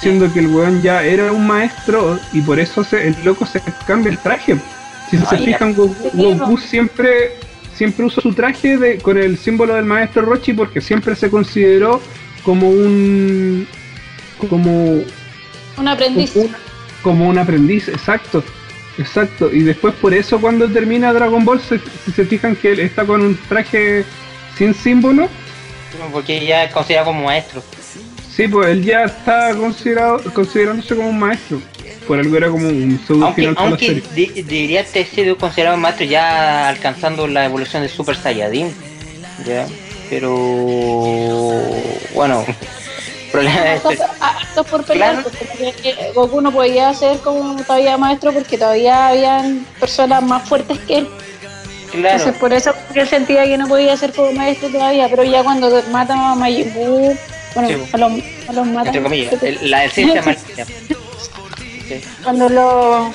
[0.00, 3.60] siendo que el weón ya era un maestro y por eso se- el loco se
[3.86, 4.56] cambia el traje.
[5.10, 7.32] Si se fijan, Goku, siempre
[7.74, 12.00] siempre usó su traje de, con el símbolo del maestro Rochi porque siempre se consideró
[12.44, 13.66] como un
[14.48, 15.02] como
[15.76, 16.34] Un aprendiz.
[16.36, 16.54] un-
[17.02, 18.44] como un aprendiz, exacto,
[18.98, 19.50] exacto.
[19.52, 23.04] Y después por eso cuando termina Dragon Ball, se- si se fijan que él está
[23.06, 24.04] con un traje
[24.56, 25.28] sin símbolo,
[26.12, 27.62] Porque ya es considerado como maestro.
[28.34, 31.60] Sí, pues él ya está considerado, considerándose como un maestro.
[32.06, 34.02] Por algo era como un pseudo Aunque, final para la aunque serie.
[34.34, 38.74] de- debería ter sido considerado maestro ya alcanzando la evolución de Super Saiyajin.
[39.46, 39.66] ¿ya?
[40.08, 40.34] Pero
[42.14, 42.44] bueno,
[43.32, 44.04] problema de Harto, este-
[44.70, 45.30] por pelear, Claro.
[45.30, 50.98] porque Goku no podía ser como todavía maestro porque todavía habían personas más fuertes que
[50.98, 51.08] él.
[51.92, 55.42] Claro, Entonces por eso él sentía que no podía ser como maestro todavía, pero ya
[55.42, 57.16] cuando matan a Majin Buu,
[57.54, 57.90] bueno, Sí.
[57.92, 58.12] a los,
[58.48, 58.86] a los matan.
[58.88, 60.64] entre comillas, el- la esencia maldita.
[60.64, 63.12] Sí, Cuando lo...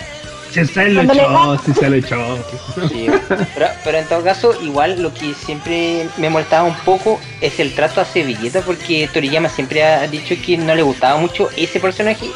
[0.52, 2.45] Se se lo cuando le echó, se lo echó.
[2.89, 3.08] sí.
[3.56, 7.76] Pero, pero en todo caso, igual lo que siempre me molestaba un poco es el
[7.76, 12.28] trato hacia Vegeta, porque Toriyama siempre ha dicho que no le gustaba mucho ese personaje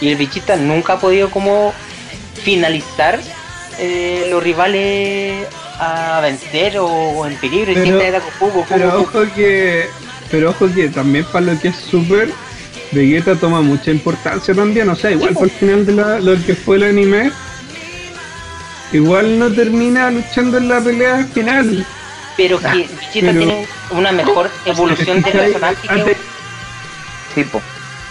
[0.00, 1.72] y el Vegeta nunca ha podido como
[2.42, 3.20] finalizar
[3.78, 5.46] eh, los rivales
[5.78, 9.18] a vencer o, o en peligro y Pero- siempre era Goku, Goku, Pero Goku.
[9.18, 9.86] ojo que,
[10.30, 12.30] pero ojo que también para lo que es Super,
[12.92, 16.54] Vegeta toma mucha importancia también, o sea, igual por el final de la, lo que
[16.54, 17.30] fue el anime,
[18.92, 21.84] igual no termina luchando en la pelea final.
[22.36, 22.88] pero que Vegeta
[23.20, 26.16] pero- tiene una mejor evolución de personaje que
[27.34, 27.60] Tipo,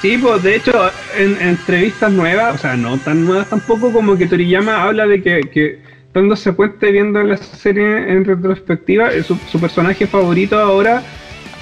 [0.01, 4.15] Sí, pues de hecho, en, en entrevistas nuevas, o sea, no tan nuevas tampoco, como
[4.15, 5.80] que Toriyama habla de que, que
[6.13, 11.01] dándose cuenta y viendo la serie en retrospectiva, su, su personaje favorito ahora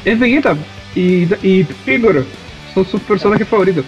[0.06, 0.56] es Vegeta
[0.96, 2.24] y, y Piccolo.
[2.74, 3.84] Son sus personajes favoritos.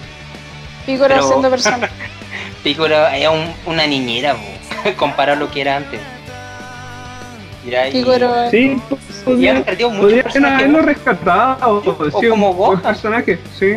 [0.86, 1.89] Piccolo Pero- siendo persona.
[2.63, 4.36] Piccolo es un- una niñera,
[4.97, 5.99] comparado a lo que era antes.
[7.63, 8.49] Mira, Piccolo...
[8.49, 8.77] Sí,
[9.27, 10.86] y han perdido muchos podrían haberlo ¿no?
[10.86, 11.84] rescatado.
[12.13, 12.82] O sí, como Gohan.
[12.82, 13.73] personaje, sí.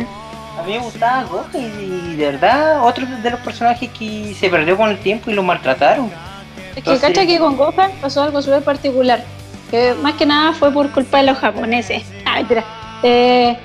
[0.57, 4.77] A mí me gustaba Goku y de verdad otro de los personajes que se perdió
[4.77, 6.05] con el tiempo y lo maltrataron.
[6.07, 9.23] Es que Entonces- cacha que con Gohan pasó algo súper particular.
[9.71, 12.03] Que más que nada fue por culpa de los japoneses.
[12.25, 12.63] Ah, mentira.
[13.03, 13.57] Eh,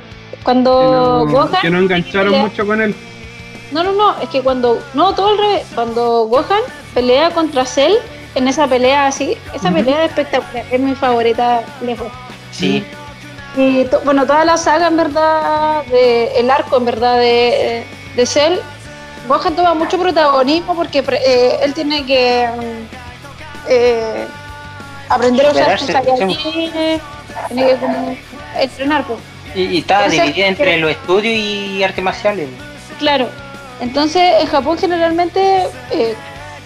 [0.45, 1.61] cuando Que no, Gohan.
[1.61, 2.95] que no engancharon pelea- mucho con él.
[3.73, 4.21] No, no, no.
[4.21, 4.81] Es que cuando.
[4.95, 5.67] No, todo al revés.
[5.75, 6.61] Cuando Gohan
[6.95, 7.95] pelea contra Cell,
[8.37, 9.37] en esa pelea así.
[9.53, 10.65] Esa pelea es espectacular.
[10.71, 12.09] Es mi favorita lejos.
[12.53, 12.85] Sí,
[13.57, 18.27] Y to- bueno, toda la saga en verdad, de, el arco en verdad de, de
[18.27, 18.59] Cell,
[19.27, 24.27] Gohan toma mucho protagonismo porque eh, él tiene que mm, eh,
[25.09, 27.01] aprender a usar sus tiene que
[27.81, 28.17] como
[28.59, 29.19] entrenar, pues.
[29.55, 32.49] y, y Entonces, dividida entre que- los estudios y artes marciales.
[32.99, 33.29] Claro.
[33.81, 36.15] Entonces, en Japón generalmente, eh,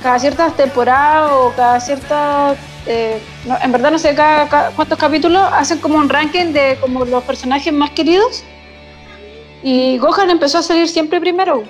[0.02, 2.54] cada ciertas temporadas o cada cierta...
[2.86, 6.78] eh, no, en verdad no sé cada, cada- cuántos capítulos hacen como un ranking de
[6.80, 8.42] como los personajes más queridos
[9.62, 11.64] y Gohan empezó a salir siempre primero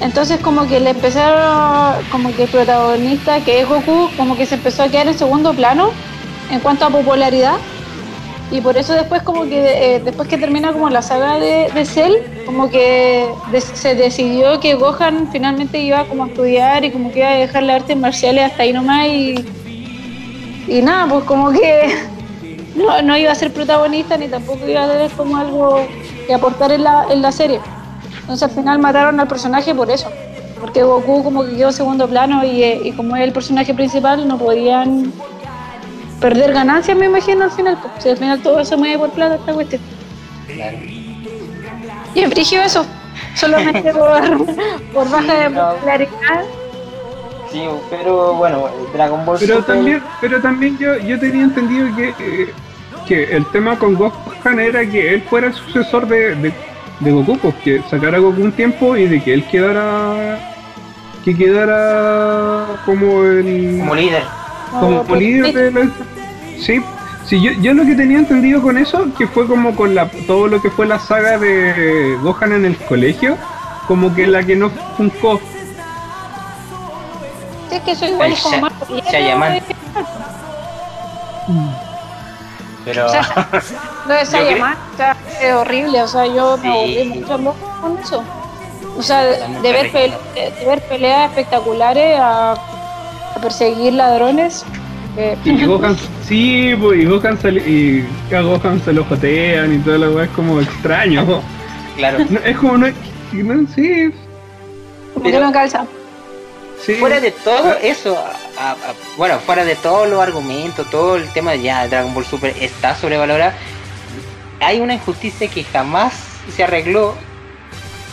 [0.00, 4.54] entonces como que le empezaron como que el protagonista que es Goku como que se
[4.54, 5.90] empezó a quedar en segundo plano
[6.50, 7.56] en cuanto a popularidad.
[8.50, 12.14] Y por eso después como que eh, después que termina como la saga de, Cell
[12.44, 13.28] como que
[13.74, 17.62] se decidió que Gohan finalmente iba como a estudiar y como que iba a dejar
[17.62, 19.44] las artes marciales hasta ahí nomás y
[20.66, 21.94] y nada pues como que
[22.74, 25.86] no, no iba a ser protagonista ni tampoco iba a tener como algo
[26.26, 27.60] que aportar en la, en la serie
[28.20, 30.08] entonces al final mataron al personaje por eso
[30.60, 33.72] porque Goku como que quedó en segundo plano y, eh, y como es el personaje
[33.74, 35.10] principal no podían
[36.20, 37.78] perder ganancias, me imagino, al final.
[37.80, 38.02] pues.
[38.02, 39.80] Si al final todo se mueve por plata, esta cuestión.
[40.54, 40.76] Claro.
[42.14, 42.84] Y en frigio eso,
[43.34, 44.46] solamente por,
[44.92, 46.44] por baja de popularidad.
[47.50, 52.08] Sí, pero bueno, Dragon Ball Pero Super- también, pero también yo, yo tenía entendido que,
[52.20, 52.52] eh,
[53.08, 56.52] que el tema con Gohan era que él fuera el sucesor de, de,
[57.00, 60.38] de Goku, pues que sacara a Goku un tiempo y de que él quedara
[61.24, 64.22] que quedara como el como líder.
[64.70, 65.90] como pues, líder de la-
[66.58, 66.80] Sí,
[67.26, 70.46] sí yo, yo lo que tenía entendido con eso, que fue como con la todo
[70.46, 73.36] lo que fue la saga de Gohan en el colegio,
[73.88, 75.40] como que la que no funcó.
[77.70, 78.72] Sí, es que eso igual como más.
[82.84, 83.48] Pero O sea,
[84.06, 87.38] Lo de Yo cre- Sayaman o sea, es horrible, o sea, yo me aburrí mucho
[87.38, 88.22] loco con eso.
[88.96, 94.64] O sea, de, También de ver, de peleas espectaculares a, a perseguir ladrones.
[95.16, 99.78] eh, Y Gohan, sí, pues, y Gohan sali- y a Gohan se lo jotean y
[99.78, 101.40] toda la weá es como extraño.
[101.96, 104.12] claro, No, es como no, no sí,
[105.14, 105.84] como que no calza.
[106.84, 106.94] Sí.
[106.94, 108.16] fuera de todo eso,
[108.58, 108.76] a- a-
[109.16, 112.94] bueno, fuera de todos los argumentos, todo el tema de ya Dragon Ball Super está
[112.96, 113.52] sobrevalorado,
[114.60, 116.12] hay una injusticia que jamás
[116.54, 117.14] se arregló,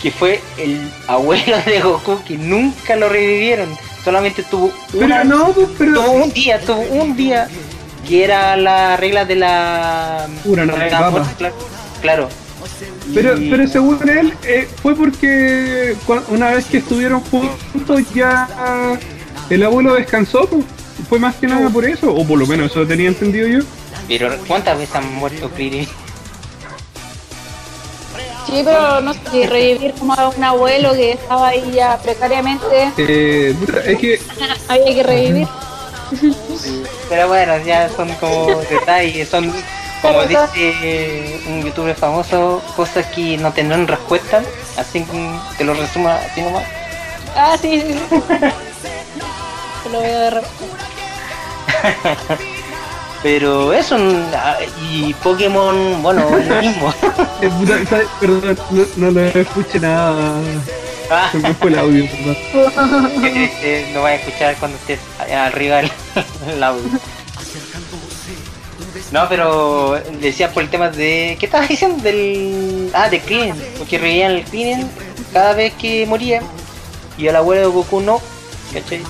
[0.01, 3.67] que fue el abuelo de Goku, que nunca lo revivieron,
[4.03, 7.47] solamente tuvo una, Pero no, pues, pero tuvo un día, tuvo un día,
[8.07, 10.27] que era la regla de la...
[10.45, 11.33] Nave de Dragon Ball, papa.
[11.37, 11.55] claro,
[12.01, 12.29] claro.
[13.13, 15.95] Pero, pero según él, eh, fue porque
[16.29, 18.97] una vez que estuvieron juntos ya
[19.49, 20.47] el abuelo descansó.
[20.47, 20.63] pues.
[21.07, 23.59] Fue más que nada por eso, o por lo menos eso tenía entendido yo.
[24.07, 25.87] Pero ¿cuántas veces han muerto Krillin?
[28.47, 32.91] Sí, pero no sé si revivir como a un abuelo que estaba ahí ya precariamente,
[32.97, 33.53] Eh,
[33.85, 34.19] es que
[34.67, 35.47] había que revivir.
[37.09, 39.53] Pero bueno, ya son como detalles, son
[40.01, 44.41] como dice un youtuber famoso, cosas que no tendrán respuesta,
[44.77, 46.63] así que te lo resumo así nomás.
[47.35, 47.93] Ah, sí, sí.
[47.93, 48.21] sí.
[49.83, 50.65] Te lo veo de repente.
[53.23, 53.97] Pero eso,
[54.91, 56.93] y Pokémon, bueno, es lo mismo.
[57.41, 57.49] eh,
[58.19, 60.33] perdón, no, no lo escuché nada.
[61.09, 63.11] Ah, Se me fue el audio, perdón.
[63.21, 64.99] qué triste, no vas a escuchar cuando estés
[65.31, 65.91] arriba el,
[66.49, 66.83] el audio.
[69.11, 71.37] No, pero decía por el tema de.
[71.39, 72.03] ¿Qué estabas diciendo?
[72.03, 72.89] Del.
[72.93, 73.55] Ah, de Krillin.
[73.77, 74.85] Porque reían el Krillin
[75.33, 76.41] cada vez que moría.
[77.17, 78.21] Y al abuelo de Goku no.
[78.73, 79.01] ¿Cachai?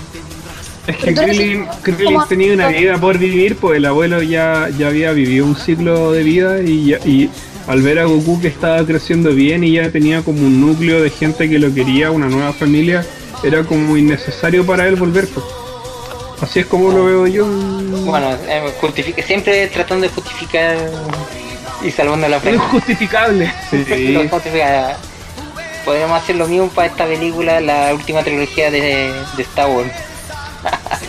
[0.86, 4.88] Es que Krillin, Krillin ¿cómo- tenía una vida por vivir, pues el abuelo ya, ya
[4.88, 7.30] había vivido un ciclo de vida y, ya- y
[7.68, 11.10] al ver a Goku que estaba creciendo bien y ya tenía como un núcleo de
[11.10, 13.06] gente que lo quería, una nueva familia,
[13.44, 15.28] era como innecesario para él volver.
[15.28, 15.46] Pues.
[16.42, 17.46] Así es como lo veo yo.
[17.48, 20.78] Bueno, eh, justifica, siempre tratando de justificar
[21.82, 22.60] y salvando la es frente.
[22.68, 23.54] justificable.
[23.70, 23.86] Sí.
[25.86, 29.90] Podríamos hacer lo mismo para esta película, la última trilogía de, de Star Wars.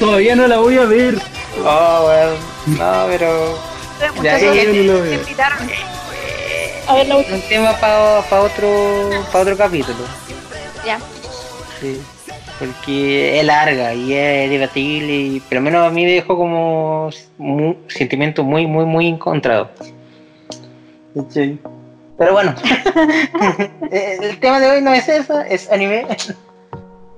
[0.00, 1.20] Todavía no la voy a ver.
[1.64, 2.32] Oh, bueno,
[2.78, 3.58] no, pero
[4.22, 5.12] Ya, ya, ya no veo.
[5.14, 5.58] invitaron
[6.88, 9.98] a ver la es un tema para otro para otro capítulo.
[10.84, 10.98] Ya.
[11.80, 12.00] Sí.
[12.58, 17.10] Porque es larga y es debatible, y, pero al menos a mí me dejó como
[17.38, 19.70] un sentimiento muy, muy, muy encontrado.
[21.28, 21.58] Sí.
[22.18, 22.54] Pero bueno,
[23.90, 26.06] Eh, el tema de hoy no es eso, es anime.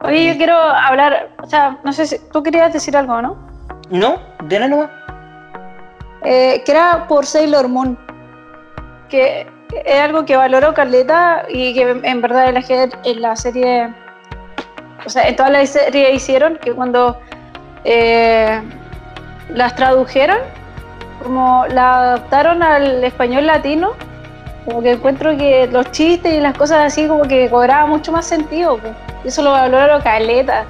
[0.00, 3.36] Oye, yo quiero hablar, o sea, no sé si tú querías decir algo, ¿no?
[3.90, 4.90] No, de la nueva.
[6.24, 7.98] Eh, que era por Sailor Moon,
[9.08, 9.46] que
[9.84, 13.94] es algo que valoró Carleta y que en verdad en la, en la serie,
[15.04, 17.18] o sea, en toda la serie hicieron que cuando
[17.84, 18.60] eh,
[19.54, 20.38] las tradujeron,
[21.22, 23.92] como la adaptaron al español latino,
[24.64, 28.26] como que encuentro que los chistes y las cosas así como que cobraba mucho más
[28.26, 28.92] sentido, pues.
[29.24, 30.64] eso lo valoró Carleta.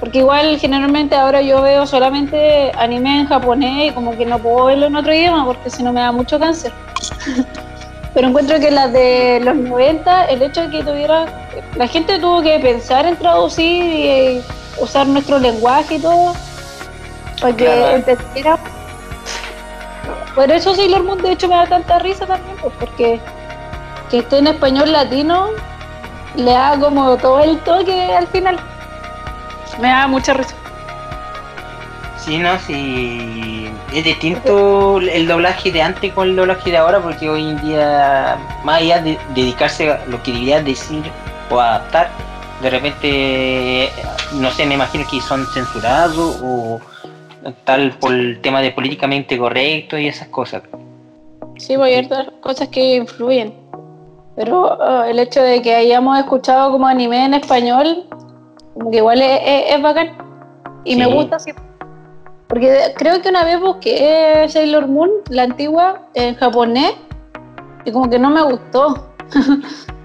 [0.00, 4.66] Porque igual generalmente ahora yo veo solamente anime en japonés y como que no puedo
[4.66, 6.72] verlo en otro idioma porque si no me da mucho cáncer.
[8.14, 11.26] Pero encuentro que las de los 90, el hecho de que tuviera...
[11.76, 14.42] La gente tuvo que pensar en traducir y eh,
[14.80, 16.32] usar nuestro lenguaje y todo
[17.40, 17.96] para que Claro.
[17.96, 18.58] entendiera.
[20.34, 23.20] Por eso Sailor Moon de hecho me da tanta risa también, pues porque
[24.10, 25.48] que esté en español latino
[26.36, 28.58] le da como todo el toque al final.
[29.80, 30.54] Me da mucha risa.
[32.28, 33.70] Sí, no, sí.
[33.94, 38.36] Es distinto el doblaje de antes con el doblaje de ahora, porque hoy en día,
[38.64, 41.02] más allá de dedicarse a lo que debería decir
[41.50, 42.10] o adaptar,
[42.60, 43.88] de repente,
[44.34, 46.78] no sé, me imagino que son censurados o
[47.64, 50.62] tal por el tema de políticamente correcto y esas cosas.
[51.56, 53.54] Sí, voy a otras cosas que influyen.
[54.36, 58.04] Pero ah, el hecho de que hayamos escuchado como anime en español,
[58.74, 60.10] como que igual es, es- es bacán.
[60.84, 61.12] Y me Sí.
[61.12, 61.52] gusta así.
[62.48, 66.94] Porque creo que una vez busqué Sailor Moon, la antigua, en japonés,
[67.84, 69.12] y como que no me gustó.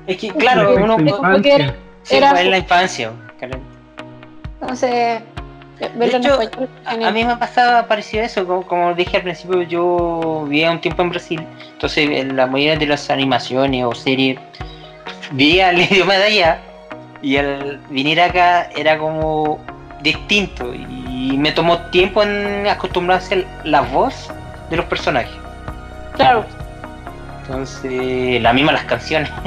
[0.05, 3.11] Es que, claro, La uno porque era- sí, era- en la infancia.
[3.39, 3.57] claro.
[4.59, 5.21] Entonces,
[5.79, 6.39] en hecho.
[6.85, 10.81] A, mí me ha pasado parecido eso, como, como dije al principio, yo vivía un
[10.81, 14.37] tiempo en Brasil, entonces en la mayoría de las animaciones o series
[15.31, 16.59] vivía el idioma de allá
[17.21, 19.59] y al venir acá era como
[20.01, 21.03] distinto y
[21.38, 24.30] me tomó tiempo en acostumbrarse a la voz
[24.69, 25.32] de los personajes.
[26.15, 26.45] Claro.
[27.41, 29.30] Entonces, la misma las canciones.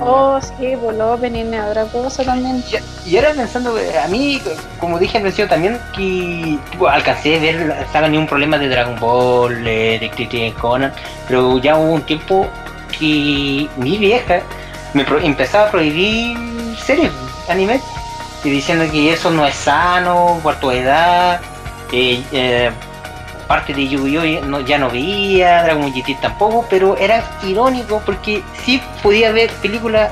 [0.00, 2.64] Oh, sí, lo opening es otra cosa también.
[3.06, 4.42] Y, y ahora pensando, a mí,
[4.80, 8.58] como dije al principio también, que tipo, alcancé a ver la saga ni un problema
[8.58, 10.92] de Dragon Ball, eh, de Criterion Conan,
[11.28, 12.48] pero ya hubo un tiempo
[12.90, 14.40] que mi vieja
[14.94, 16.36] me pro- empezaba a prohibir
[16.76, 17.12] series,
[17.48, 17.80] anime,
[18.44, 21.40] y diciendo que eso no es sano, por tu edad,
[21.92, 22.70] eh,
[23.48, 28.02] parte de Yu-Gi-Oh ya no, ya no veía, Dragon Ball GT tampoco, pero era irónico
[28.04, 30.10] porque sí podía ver películas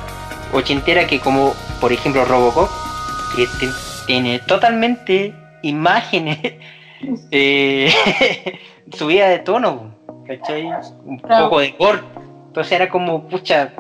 [0.53, 2.69] ochenteras que como por ejemplo Robocop,
[3.37, 3.47] que
[4.07, 6.39] tiene totalmente imágenes
[7.31, 7.93] eh,
[8.93, 9.95] subida de tono,
[10.27, 10.69] ¿cachai?
[11.05, 11.45] Un Claro.
[11.45, 12.01] poco de gore.
[12.49, 13.73] Entonces era como, pucha,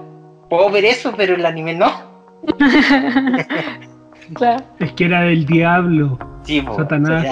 [0.48, 1.92] puedo ver eso, pero el anime no.
[4.34, 4.62] Claro.
[4.78, 6.18] Es que era del diablo.
[6.44, 7.24] Sí, po, Satanás.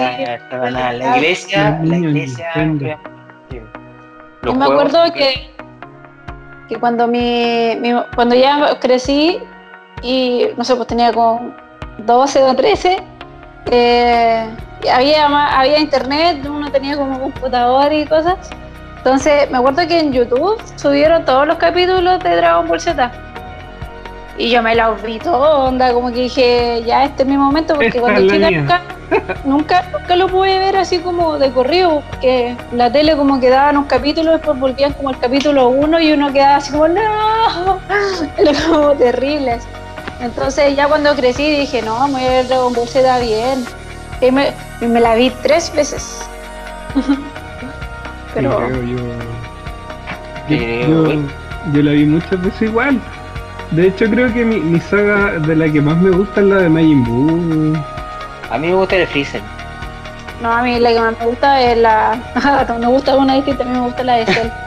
[0.71, 2.47] La iglesia, la iglesia.
[3.49, 3.57] Sí.
[3.57, 3.59] Yo
[4.43, 5.51] Los me acuerdo que,
[6.69, 9.39] que cuando mi, mi- cuando ya crecí
[10.01, 11.53] y no sé, pues tenía como
[11.99, 12.97] 12 o 13,
[13.69, 14.49] eh,
[14.91, 15.27] había,
[15.59, 18.49] había internet, uno tenía como computador y cosas.
[18.97, 23.11] Entonces me acuerdo que en YouTube subieron todos los capítulos de Dragon Ball Z.
[24.37, 27.73] Y yo me los vi todo, onda, como que dije, ya este es mi momento,
[27.75, 28.81] porque Esta cuando la chica nunca,
[29.43, 33.77] nunca, nunca lo pude ver así como de corrido, porque la tele como que daban
[33.77, 37.01] un capítulo, después volvían como el capítulo uno y uno quedaba así como, no,
[38.37, 39.59] era como terrible.
[40.21, 43.65] Entonces ya cuando crecí dije, no, me voy a ver Dragon Ball Z bien.
[44.21, 46.21] Y me, y me la vi tres veces.
[48.33, 48.97] Pero Sí, creo yo.
[50.47, 51.21] Yo, yo-
[51.73, 52.99] yo la vi muchas veces igual.
[53.71, 56.57] De hecho, creo que mi, mi saga de la que más me gusta es la
[56.57, 57.73] de Majin Buu.
[58.49, 59.41] A mí me gusta el Freezer.
[60.41, 62.19] no, a mí la que más me gusta es la...
[62.79, 64.47] me gusta una distinta, a mí me gusta la de Cell.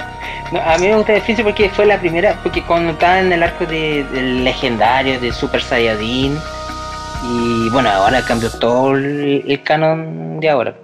[0.52, 3.32] No, a mí me gusta el Freezer porque fue la primera, porque cuando estaba en
[3.32, 6.36] el arco de- del legendario de Super Saiyajin,
[7.26, 10.74] y bueno, ahora cambió todo el, el canon de ahora.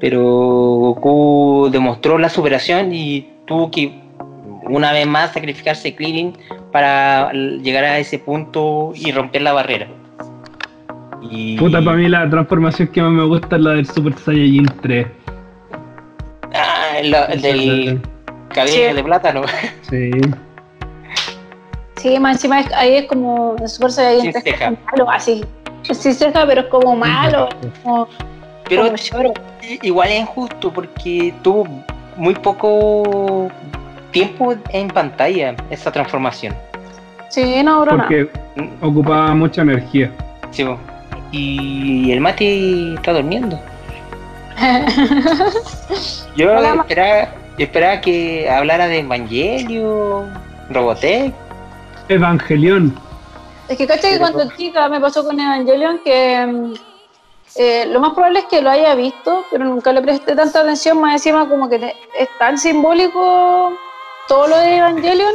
[0.00, 3.92] Pero Goku demostró la superación y tuvo que
[4.62, 6.38] una vez más sacrificarse Krillin
[6.72, 9.86] para llegar a ese punto y romper la barrera.
[11.30, 11.56] Y...
[11.58, 15.06] Puta, para mí la transformación que más me gusta es la del Super Saiyajin 3.
[16.54, 18.00] Ah, el, el del
[18.54, 18.94] cabello Sí.
[18.94, 19.42] de plátano.
[19.82, 20.10] Sí.
[21.96, 24.74] Sí, más encima es- ahí es como el Super Saiyajin Sin 3 que es ceja.
[24.92, 25.44] malo, así.
[25.82, 27.48] Sin ceja, pero es como malo.
[27.82, 28.08] Como,
[28.68, 29.32] Pero como
[29.82, 31.66] Igual es injusto porque tuvo
[32.16, 33.50] muy poco
[34.10, 36.54] tiempo en pantalla esa transformación.
[37.30, 37.98] Sí, no, bro, no.
[37.98, 38.30] Porque
[38.80, 40.10] ocupaba mucha energía.
[40.50, 40.64] Sí,
[41.30, 43.60] y el Mati está durmiendo.
[46.36, 47.28] Yo Hola, esperaba,
[47.58, 50.24] yo esperaba que hablara de Evangelio,
[50.70, 51.32] Robotech.
[52.08, 52.94] Evangelión.
[53.68, 56.74] Es que caché que cuando chica me pasó con Evangelion que mm,
[57.56, 61.00] eh, lo más probable es que lo haya visto, pero nunca le presté tanta atención,
[61.00, 63.72] más encima como que te- es tan simbólico
[64.28, 65.34] todo lo de Evangelion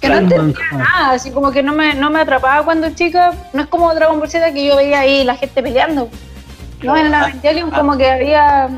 [0.00, 3.62] que no entendía nada, así como que no me, no me atrapaba cuando chica, no
[3.62, 6.08] es como Dragon Ball Z que yo veía ahí la gente peleando.
[6.82, 8.68] No, en Ah, Evangelion como que había...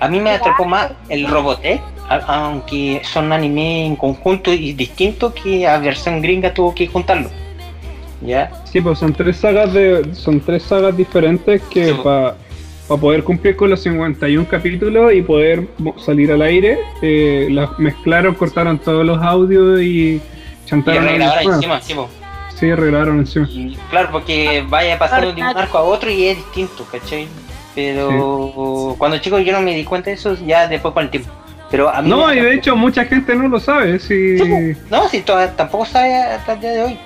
[0.00, 1.80] A mí me atrapó más el Robotech,
[2.26, 7.30] aunque son anime en conjunto y distintos que a versión gringa tuvo que juntarlo.
[8.20, 8.50] ¿Ya?
[8.64, 12.34] Sí, pues son tres sagas de, son tres sagas diferentes que Sí, pues.
[12.88, 17.78] Para poder cumplir con los 51 capítulos y poder mo- salir al aire, eh, las
[17.78, 20.22] mezclaron, cortaron todos los audios y Y
[20.66, 21.04] chantaron.
[21.04, 22.08] arregladora Ah, encima, sí, po.
[22.54, 23.48] Sí, arreglaron encima.
[23.50, 27.26] Y claro, porque vaya pasando de un arco a otro y es distinto, ¿cachai?
[27.74, 31.30] Pero cuando chico yo no me di cuenta de eso ya después con el tiempo.
[31.70, 33.98] Pero a mí No, y de hecho mucha gente no lo sabe.
[33.98, 34.80] Sí, po.
[34.96, 36.98] no, si tampoco sabe hasta el día de hoy.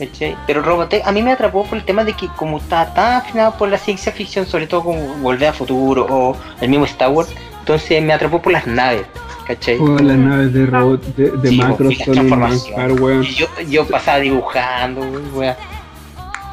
[0.00, 0.36] ¿Cachai?
[0.46, 3.54] Pero Robotech a mí me atrapó por el tema de que como está tan afinado
[3.56, 7.32] por la ciencia ficción, sobre todo como Volver a Futuro o el mismo Star Wars,
[7.60, 9.04] entonces me atrapó por las naves,
[9.46, 9.76] ¿cachai?
[9.78, 15.02] Todas las naves de robot de, de Sí, macro son yo, yo pasaba dibujando,
[15.34, 15.54] weón.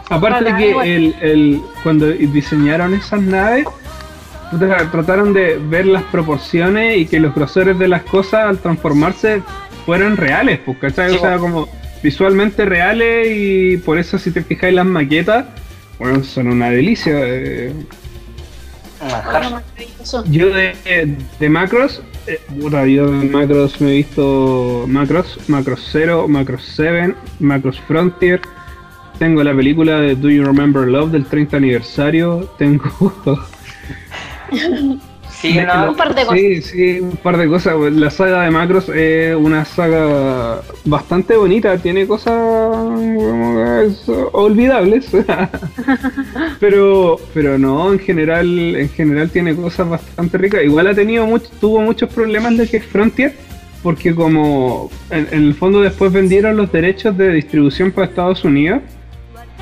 [0.09, 3.65] Aparte Hola, que el, el, cuando diseñaron esas naves,
[4.91, 9.41] trataron de ver las proporciones y que los grosores de las cosas al transformarse
[9.85, 11.11] fueran reales, pues, ¿cachai?
[11.11, 11.67] Sí, o sea, como
[12.03, 15.45] visualmente reales y por eso si te fijáis las maquetas,
[15.99, 17.13] bueno, son una delicia.
[17.17, 17.73] eh.
[20.29, 20.75] Yo de,
[21.39, 27.13] de macros, eh, puta, yo de macros me he visto macros, macros 0, macros 7,
[27.39, 28.41] macros Frontier.
[29.19, 32.49] Tengo la película de Do You Remember Love del 30 aniversario.
[32.57, 33.13] Tengo.
[35.41, 35.91] Sí, no.
[35.91, 36.39] Un par de cosas.
[36.39, 37.75] Sí, sí, un par de cosas.
[37.75, 44.03] pues, La saga de macros es una saga bastante bonita, tiene cosas como que es,
[44.31, 45.09] olvidables.
[46.59, 50.63] pero, pero no, en general, en general tiene cosas bastante ricas.
[50.63, 53.33] Igual ha tenido mucho, tuvo muchos problemas de que Frontier,
[53.83, 58.81] porque como en, en el fondo después vendieron los derechos de distribución para Estados Unidos.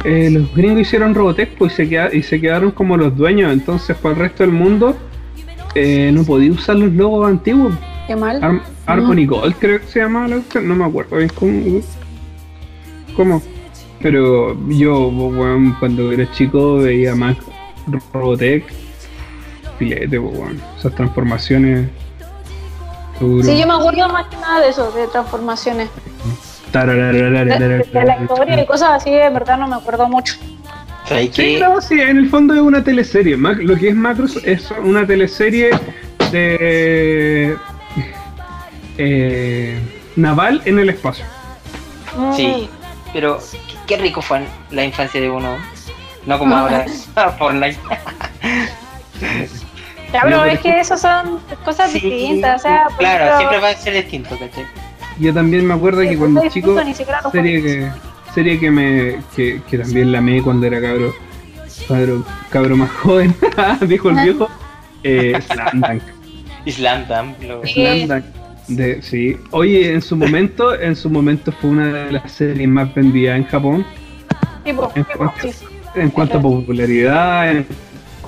[0.03, 3.51] eh, los gringos hicieron Robotech pues, y, se queda- y se quedaron como los dueños,
[3.51, 4.95] entonces para el resto del mundo
[5.75, 7.73] eh, no podía usar los logos antiguos.
[8.07, 8.43] Qué mal.
[8.43, 11.81] Ar Arbony Gold creo que se llama la cuestión, no me acuerdo bien cómo.
[13.15, 13.41] cómo.
[14.01, 17.35] Pero yo, weón, cuando era chico veía más
[18.13, 18.65] Robotech,
[19.77, 20.61] filete, weón.
[20.77, 21.89] Esas transformaciones.
[23.19, 23.43] Seguro.
[23.43, 25.89] Sí, yo me acuerdo más que nada de eso, de transformaciones.
[26.73, 30.35] De, la historia y cosas así, de verdad no me acuerdo mucho.
[31.07, 33.37] ¿Sabes Sí, no, sí, en el fondo es una teleserie.
[33.37, 35.69] Mac- lo que es Macros es una teleserie
[36.31, 37.55] de.
[38.97, 39.79] eh,
[40.15, 41.25] naval en el espacio.
[42.35, 42.69] Sí,
[43.13, 43.39] pero
[43.87, 44.41] qué, rico fue
[44.71, 45.57] la infancia de uno.
[46.25, 46.61] No como Ah.
[46.61, 46.85] ahora
[47.37, 47.77] Fortnite.
[50.13, 53.69] Ya, pero es que esas son cosas Sí, distintas, o sea, claro, ejemplo, siempre va
[53.69, 54.65] a ser distinto, ¿cachai?
[55.19, 57.91] Yo también me acuerdo que cuando no chico, ni siquiera los serie que,
[58.35, 61.13] serie que me que, que también la amé cuando era cabro,
[61.87, 63.33] cabro, cabro más joven,
[63.87, 64.49] dijo el viejo,
[65.03, 65.39] eh,
[67.47, 67.61] lo-
[68.07, 68.23] Dunk.
[68.67, 69.37] De, sí.
[69.51, 73.45] Oye, en su momento, en su momento fue una de las series más vendidas en
[73.45, 73.85] Japón,
[74.63, 75.65] tipo, en tipo, cuanto, sí.
[75.95, 77.65] en cuanto a popularidad, en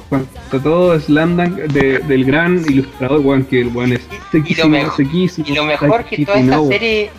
[0.10, 4.02] cuanto a todo, Slam Dunk de- del gran ilustrador, weón, que el weón es
[4.32, 6.68] sequísimo, mejor- sequísimo, Y lo mejor que toda Inoue.
[6.68, 7.10] serie,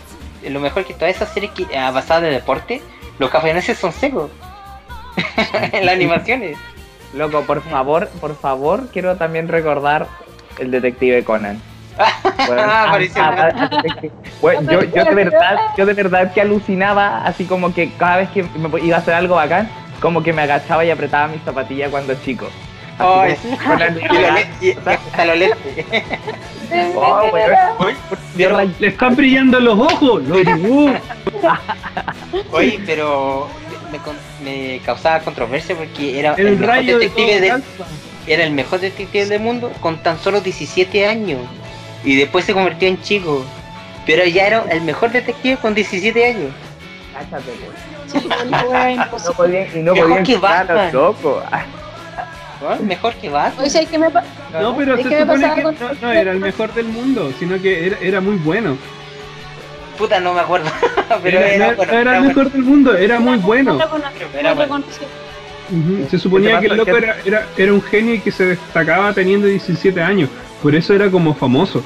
[0.47, 2.81] lo mejor que toda esa serie que, ah, basada de deporte,
[3.17, 4.31] los japoneses son secos.
[5.71, 6.57] en las animaciones.
[7.13, 10.07] Loco, por favor, por favor, quiero también recordar
[10.59, 11.61] el detective Conan.
[12.47, 14.13] Bueno, Ah, ah, detective.
[14.41, 18.29] Bueno, yo, yo de verdad, yo de verdad que alucinaba, así como que cada vez
[18.29, 19.69] que me iba a hacer algo bacán,
[19.99, 22.47] como que me agachaba y apretaba mis zapatillas cuando chico.
[24.61, 25.33] Y lo hasta lo.
[26.95, 27.95] Oh, weón.
[28.37, 30.97] Pero- Le están brillando los ojos, los dibujos.
[32.51, 33.47] Oye, pero
[33.91, 37.65] me, con- me causaba controversia porque era el, El mejor rayo de detective de, calza.
[38.27, 41.39] era el mejor detective del mundo con tan solo 17 años
[42.03, 43.43] y después se convirtió en chico.
[44.05, 46.51] Pero ya era el mejor detective con 17 años.
[47.31, 47.43] Weón.
[48.07, 48.27] Sí,
[49.19, 50.93] No podían, y no podían que quitar a los Batman.
[50.93, 51.43] locos.
[52.61, 52.75] ¿No?
[52.85, 53.61] Mejor que Batman.
[53.61, 56.39] Oye, ¿sabes qué me No, pero ¿Y se supone que con- no, no era el
[56.39, 58.77] mejor del mundo, sino que era, era muy bueno.
[59.97, 60.69] Puta, no me acuerdo.
[61.23, 62.27] pero Era, era, no, bueno, no era era el bueno.
[62.35, 63.79] mejor del mundo, era muy bueno.
[66.09, 69.45] Se suponía que el loco era, era, era un genio y que se destacaba teniendo
[69.47, 70.29] 17 años.
[70.63, 71.83] Por eso era como famoso.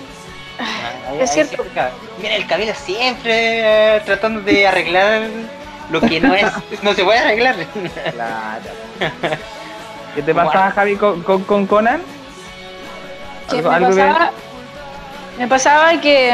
[0.59, 1.65] Ah, Es cierto.
[2.21, 5.23] Mira, el cabello siempre eh, tratando de arreglar
[5.91, 6.45] lo que no es,
[6.83, 7.55] no se puede arreglar.
[8.13, 8.63] claro.
[10.15, 12.01] ¿Qué te pasaba, Javi, con, con, con Conan?
[13.49, 14.31] Que me, pasaba,
[15.37, 16.33] me pasaba que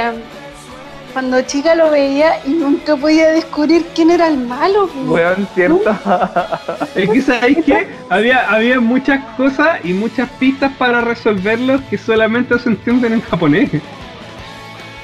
[1.14, 4.90] cuando chica lo veía y nunca podía descubrir quién era el malo.
[5.06, 5.98] Weón, ¿cierto?
[6.96, 12.58] Es que sabéis que había, había muchas cosas y muchas pistas para resolverlos que solamente
[12.60, 13.70] se entienden en japonés.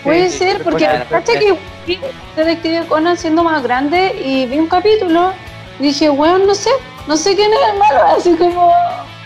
[0.04, 1.24] Puede Sí, ser, porque claro.
[1.26, 1.58] que
[1.88, 2.00] vi
[2.36, 5.34] Detective Conan siendo más grande y vi un capítulo
[5.80, 6.70] y dije, weón, no sé,
[7.08, 8.72] no sé quién era el malo, así como,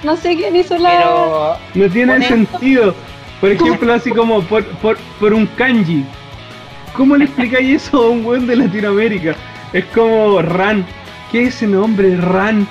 [0.03, 0.89] no sé quién hizo la...
[0.89, 2.95] Pero No tiene sentido.
[3.41, 6.05] Por ejemplo, así como por, por, por un kanji.
[6.97, 9.35] ¿Cómo le explicáis eso a un weón de Latinoamérica?
[9.71, 10.85] Es como Ran.
[11.31, 12.17] ¿Qué es ese nombre?
[12.17, 12.67] Ran.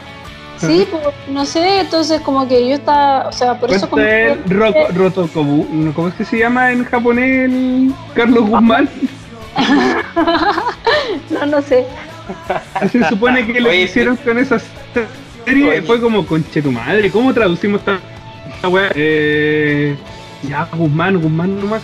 [0.59, 4.43] Sí, pues, no sé, entonces como que yo estaba, o sea, por eso como el
[4.43, 5.93] que- Ro- Rotokobu.
[5.95, 8.89] ¿Cómo es que se llama en japonés el Carlos Guzmán?
[11.31, 11.87] no, no sé.
[12.93, 14.61] Se supone que lo que hicieron con esa
[15.45, 15.83] serie Oye.
[15.83, 17.11] fue como conche tu madre.
[17.11, 17.99] ¿Cómo traducimos esta,
[18.55, 18.91] esta weá?
[18.95, 19.97] Eh,
[20.43, 21.83] ya, Guzmán, Guzmán nomás.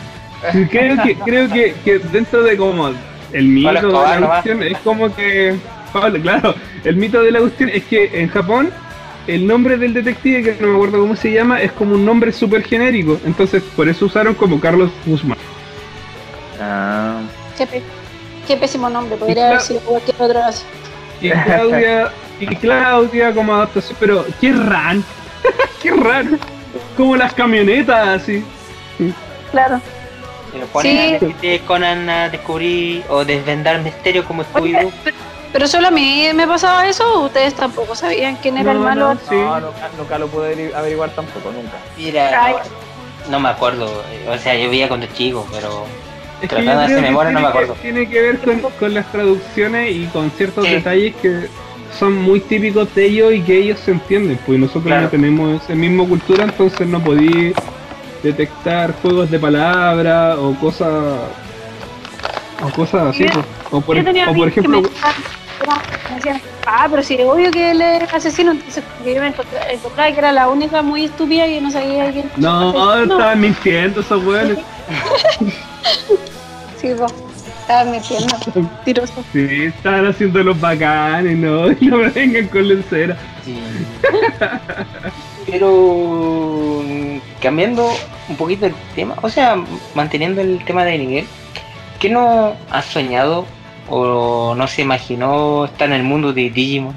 [0.70, 2.90] Creo que, creo que, que dentro de como
[3.32, 5.56] el mito de la cuestión es como que.
[5.92, 8.72] Pablo, claro, el mito de la cuestión es que en Japón
[9.26, 12.32] el nombre del detective, que no me acuerdo cómo se llama, es como un nombre
[12.32, 13.18] súper genérico.
[13.24, 15.38] Entonces por eso usaron como Carlos Guzmán.
[16.60, 17.20] Ah,
[18.46, 20.64] qué pésimo nombre, podría haber sido cualquier otro así.
[21.20, 25.04] Y Claudia, y Claudia como adaptación, pero qué ran,
[25.82, 26.38] qué ran.
[26.96, 28.44] como las camionetas, así.
[29.50, 29.80] Claro.
[30.52, 31.26] Pero ponen Sí.
[31.26, 34.92] a de Conan a descubrir o desvendar misterios como Scooby-Doo.
[35.02, 35.16] Pero,
[35.52, 38.84] pero solo a mí me pasaba eso, o ustedes tampoco sabían quién era el No,
[38.84, 39.14] malo.
[39.14, 39.34] no, sí.
[39.34, 41.76] No, nunca, nunca lo pude averi- averiguar tampoco, nunca.
[41.96, 42.54] Mira,
[43.28, 43.86] no me acuerdo.
[44.12, 45.86] eh, O sea, yo veía cuando chico, pero
[46.44, 47.80] Es que Tratando yo de creo hacer que memoria, no tiene que-.
[47.82, 50.72] Tiene que ver con, con las traducciones y con ciertos Sí.
[50.72, 51.48] detalles que
[51.98, 54.38] son muy típicos de ellos y que ellos se entienden.
[54.46, 55.02] Pues nosotros Claro.
[55.02, 57.52] no tenemos esa misma cultura, entonces no podí
[58.22, 60.88] detectar juegos de palabras o cosas
[62.62, 63.24] o cosas así.
[63.26, 63.44] Yo- pues.
[63.70, 65.14] O por, Yo tenía o por amigos que ejemplo, me decían,
[66.10, 69.66] me decían, ah, pero si es obvio que él es asesino, entonces yo me encontraba,
[69.70, 72.30] encontraba que era la única muy estúpida y no sabía quién.
[72.36, 73.14] no, asesino.
[73.14, 74.58] estaban mintiendo esos weones.
[76.84, 77.14] Sí, vos,
[77.62, 78.36] estaba mintiendo,
[78.84, 79.24] tiroso.
[79.32, 83.16] Sí, estaban haciendo los bacanes, no, y no me vengan con lencera.
[83.42, 83.58] Sí.
[85.46, 86.82] Pero
[87.40, 87.90] cambiando
[88.28, 89.56] un poquito el tema, o sea,
[89.94, 91.26] manteniendo el tema de nivel,
[92.00, 93.46] ¿qué no has soñado
[93.88, 96.94] o no se imaginó estar en el mundo de Digimon?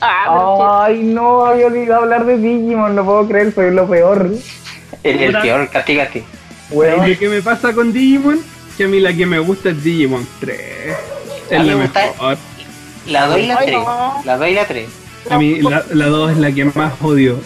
[0.00, 4.28] Ah, Ay, no, había olvidado hablar de Digimon, no puedo creer, soy lo peor.
[5.04, 6.24] El, peor, castígate.
[7.06, 8.40] ¿Y qué me pasa con Digimon?
[8.76, 10.58] Que a mí la que me gusta es Digimon 3.
[11.50, 12.38] A Es la me gusta- mejor.
[13.06, 13.78] La 2 y la Ay, 3.
[13.78, 14.22] no.
[14.24, 14.88] La 2 y la 3.
[15.30, 17.40] A mí la, la 2 es la que más odio.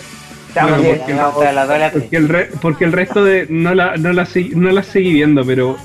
[0.54, 0.80] también.
[0.82, 2.02] bueno, A mí me gusta la 2 y la 3.
[2.02, 5.12] Porque el, re- porque el resto de no la, no la, segui- no la seguí
[5.12, 5.76] viendo, pero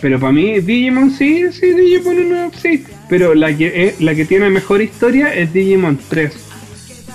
[0.00, 2.84] pero para mí Digimon sí, sí, Digimon 1 sí.
[3.08, 6.32] Pero la que, es- la que tiene mejor historia es Digimon 3.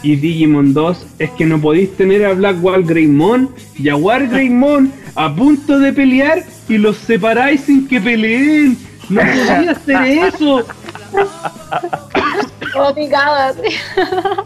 [0.03, 4.91] Y Digimon 2 es que no podéis tener a Blackwall Greymon y a War Greymon
[5.15, 8.77] a punto de pelear y los separáis sin que peleen.
[9.09, 10.65] No podía hacer eso.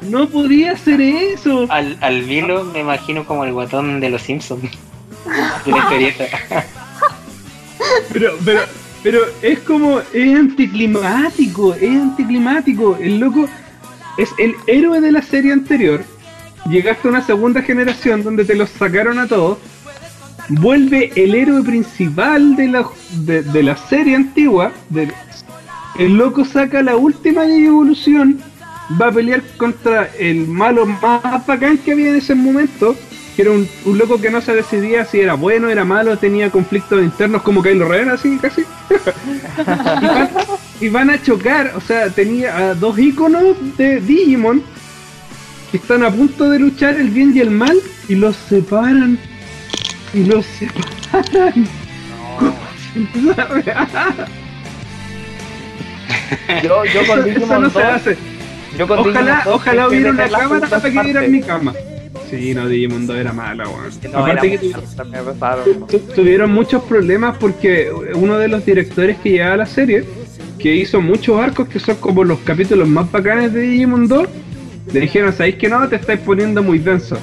[0.02, 1.66] No podía hacer eso.
[1.70, 4.64] Al, al Vilo me imagino como el guatón de los Simpsons.
[5.66, 6.26] De la historieta.
[8.14, 8.62] Pero, pero,
[9.02, 12.97] pero es como, es anticlimático, es anticlimático.
[13.02, 13.47] El loco
[14.22, 16.03] es el héroe de la serie anterior.
[16.69, 19.57] Llegaste a una segunda generación donde te los sacaron a todos.
[20.49, 24.72] Vuelve el héroe principal de la, de, la serie antigua.
[25.97, 28.39] el loco saca la última evolución.
[29.01, 32.95] Va a pelear contra el malo más bacán que había en ese momento.
[33.41, 36.51] Que era un, un loco que no se decidía si era bueno, era malo, tenía
[36.51, 38.61] conflictos internos como Kylo Ren, así casi.
[40.01, 40.29] y, van,
[40.79, 44.61] y van a chocar, o sea, tenía a dos iconos de Digimon
[45.71, 49.17] que están a punto de luchar el bien y el mal y los separan.
[50.13, 51.67] Y los separan.
[56.63, 58.17] Yo, yo con Eso, eso Digimon no se 2, hace.
[58.77, 61.31] yo con Ojalá, Digimon 2 ojalá hubiera una cámara para que viera partes.
[61.31, 61.73] mi cama.
[62.32, 63.89] Sí, no, Digimon 2 era mala, weón.
[64.11, 64.71] No, Aparte que
[65.39, 65.88] pasaron.
[65.88, 70.03] tu- tuvieron muchos problemas porque uno de los directores que llevaba la serie,
[70.57, 74.27] que hizo muchos arcos que son como los capítulos más bacanes de Digimon 2,
[74.93, 75.88] le dijeron, ¿sabéis que no?
[75.88, 77.17] Te estáis poniendo muy denso.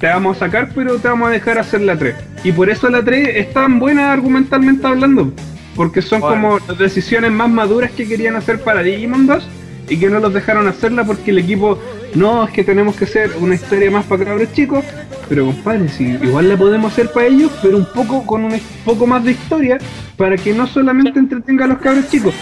[0.00, 2.14] Te vamos a sacar, pero te vamos a dejar hacer la 3.
[2.44, 5.32] Y por eso la 3 es tan buena argumentalmente hablando.
[5.76, 6.34] Porque son Bueno.
[6.36, 9.44] como las decisiones más maduras que querían hacer para Digimon 2
[9.88, 11.78] y que no los dejaron hacerla porque el equipo,
[12.14, 14.84] no, es que tenemos que hacer una historia más para cabros chicos.
[15.28, 19.06] Pero compadre, si igual la podemos hacer para ellos, pero un poco con un poco
[19.06, 19.78] más de historia
[20.16, 22.34] para que no solamente entretenga a los cabros chicos.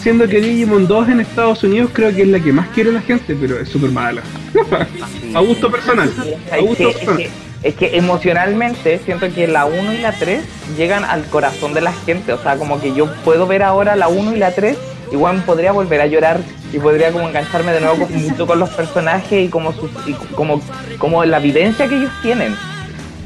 [0.00, 3.00] Siendo que Digimon 2 en Estados Unidos creo que es la que más quiere la
[3.00, 4.20] gente, pero es súper mala.
[5.34, 6.12] a gusto personal.
[6.52, 7.16] A gusto es, personal.
[7.16, 7.30] que,
[7.62, 10.42] es que emocionalmente siento que la 1 y la 3
[10.76, 12.34] llegan al corazón de la gente.
[12.34, 14.76] O sea, como que yo puedo ver ahora la 1 y la 3,
[15.14, 16.40] igual podría volver a llorar
[16.72, 20.12] y podría como engancharme de nuevo con- mucho con los personajes y como, sus, y
[20.34, 20.60] como,
[20.98, 22.54] como la vivencia que ellos tienen.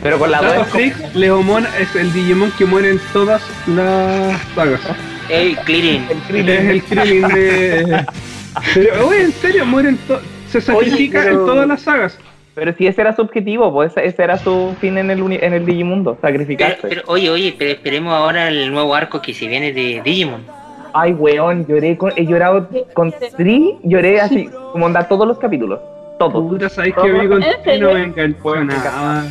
[0.03, 1.59] Pero con la 2 Dato es como-
[2.01, 4.81] el Digimon que muere en todas las sagas.
[5.29, 6.07] El Krillin.
[6.11, 8.05] Es el Krillin de...
[8.75, 10.21] Pero, oye, en serio, mueren to-
[10.51, 12.19] se sacrifica pero- en todas las sagas.
[12.55, 15.53] Pero si ese era su objetivo, pues ese, era su fin en el, uni- en
[15.53, 16.89] el Digimundo, Pero, sacrificarse.
[16.89, 20.45] pero, oye, oye, pero esperemos ahora el nuevo arco que se viene de Digimon.
[20.93, 25.81] Ay, weón, lloré con, he llorado con Tri, lloré así, como onda todos los capítulos.
[26.19, 26.49] Todos.
[26.49, 29.25] Puta, sabéis que mí con ¿En Titi no me enganchó nada.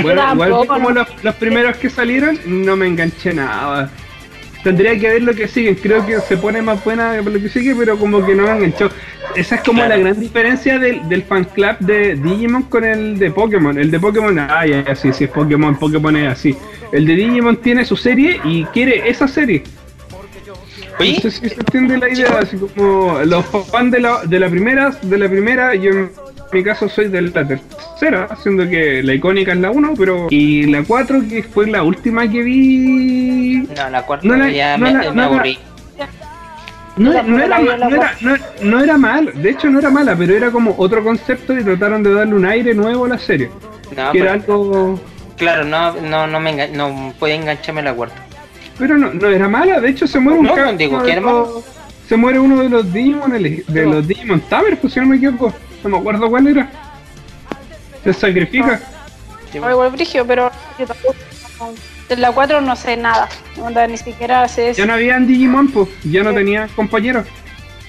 [0.00, 3.90] Bueno, igual como los, los primeros que salieron, no me enganché nada.
[4.64, 7.48] Tendría que ver lo que siguen, creo que se pone más buena por lo que
[7.48, 8.90] sigue, pero como que no me enganchó.
[9.36, 9.96] Esa es como Claro.
[9.96, 13.78] la gran diferencia del, del fan club de Digimon con el de Pokémon.
[13.78, 16.56] El de Pokémon, ah, ya, ya, sí, sí, es Pokémon, Pokémon es así.
[16.90, 19.62] El de Digimon tiene su serie y quiere esa serie.
[20.98, 24.40] No Oye, sé si se entiende la idea, así como los fans de la, de
[24.40, 25.90] la primera, de la primera, yo
[26.52, 30.26] mi caso soy de la tercera, siendo que la icónica es la 1, pero.
[30.30, 33.68] Y la 4, que fue la última que vi.
[33.76, 35.58] No, la cuarta No la- ya no me, la- me no la- aburrí.
[36.96, 37.58] No, era, en no, era,
[38.20, 41.62] no, no era mal, de hecho no era mala, pero era como otro concepto y
[41.62, 43.50] trataron de darle un aire nuevo a la serie.
[43.96, 45.00] No, que pero- era algo.
[45.36, 48.16] claro, no, no, no me enga- no puede engancharme la cuarta.
[48.78, 51.64] Pero no, no era mala, de hecho se muere un No, digo, era los-
[52.08, 53.92] Se muere uno de los Digimon, de No.
[53.94, 55.52] los Digimon Tamers, pues si no me equivoco.
[55.84, 56.70] No me acuerdo cuál era.
[58.02, 58.80] Se sacrifica.
[59.52, 61.14] Sí, No, igual brigio, pero yo tampoco.
[61.60, 61.70] no.
[62.08, 63.28] De la 4 no sé nada.
[63.60, 66.36] Onda, ni siquiera sé Ya no habían Digimon, pues, ya no Sí.
[66.36, 67.26] tenían compañeros.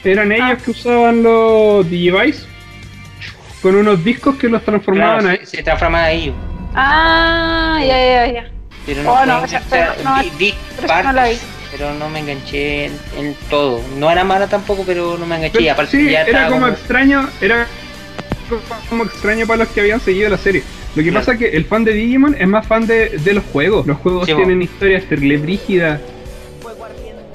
[0.04, 0.58] Eran ellos Ah.
[0.64, 2.46] que usaban los Digivice
[3.62, 5.46] con unos discos que los transformaban claro, ahí.
[5.46, 6.34] se, se ahí.
[6.76, 8.52] Ah, ya, ya, ya.
[8.96, 11.22] Pero no, Oh, no, fue- esa- o sea, no, vi, vi pero esa no la
[11.24, 13.82] partes, pero no me enganché en, en todo.
[13.98, 15.58] No era mala tampoco, pero no me enganché.
[15.60, 17.68] Y Pero aparte sí, ya era como, como- extraño, era
[18.90, 20.64] como extraño para los que habían seguido la serie.
[20.96, 21.22] Lo que Claro.
[21.24, 23.86] pasa es que el fan de Digimon es más fan de, de los juegos.
[23.86, 24.64] Los juegos Sí, tienen bo.
[24.66, 26.00] historias terrible brígidas.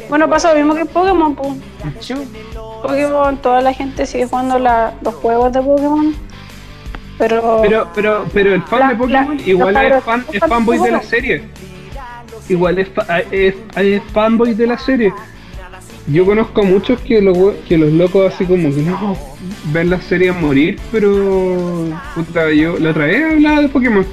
[0.09, 1.34] Bueno, pasa lo mismo que Pokémon.
[1.34, 1.52] pues.
[2.00, 2.14] Sí,
[2.82, 6.14] Pokémon, toda la gente sigue jugando la- los juegos de Pokémon.
[7.18, 10.78] Pero, Pero, pero, pero el fan La- de Pokémon la- igual es, fan, es fanboy
[10.78, 11.42] de la serie.
[12.48, 12.88] Igual es,
[13.30, 15.12] es, es fanboy de la serie.
[16.06, 17.36] Yo conozco a muchos que los,
[17.68, 19.16] que los locos así como que no
[19.72, 24.04] ven la serie morir, pero puta, yo la otra vez hablaba de Pokémon.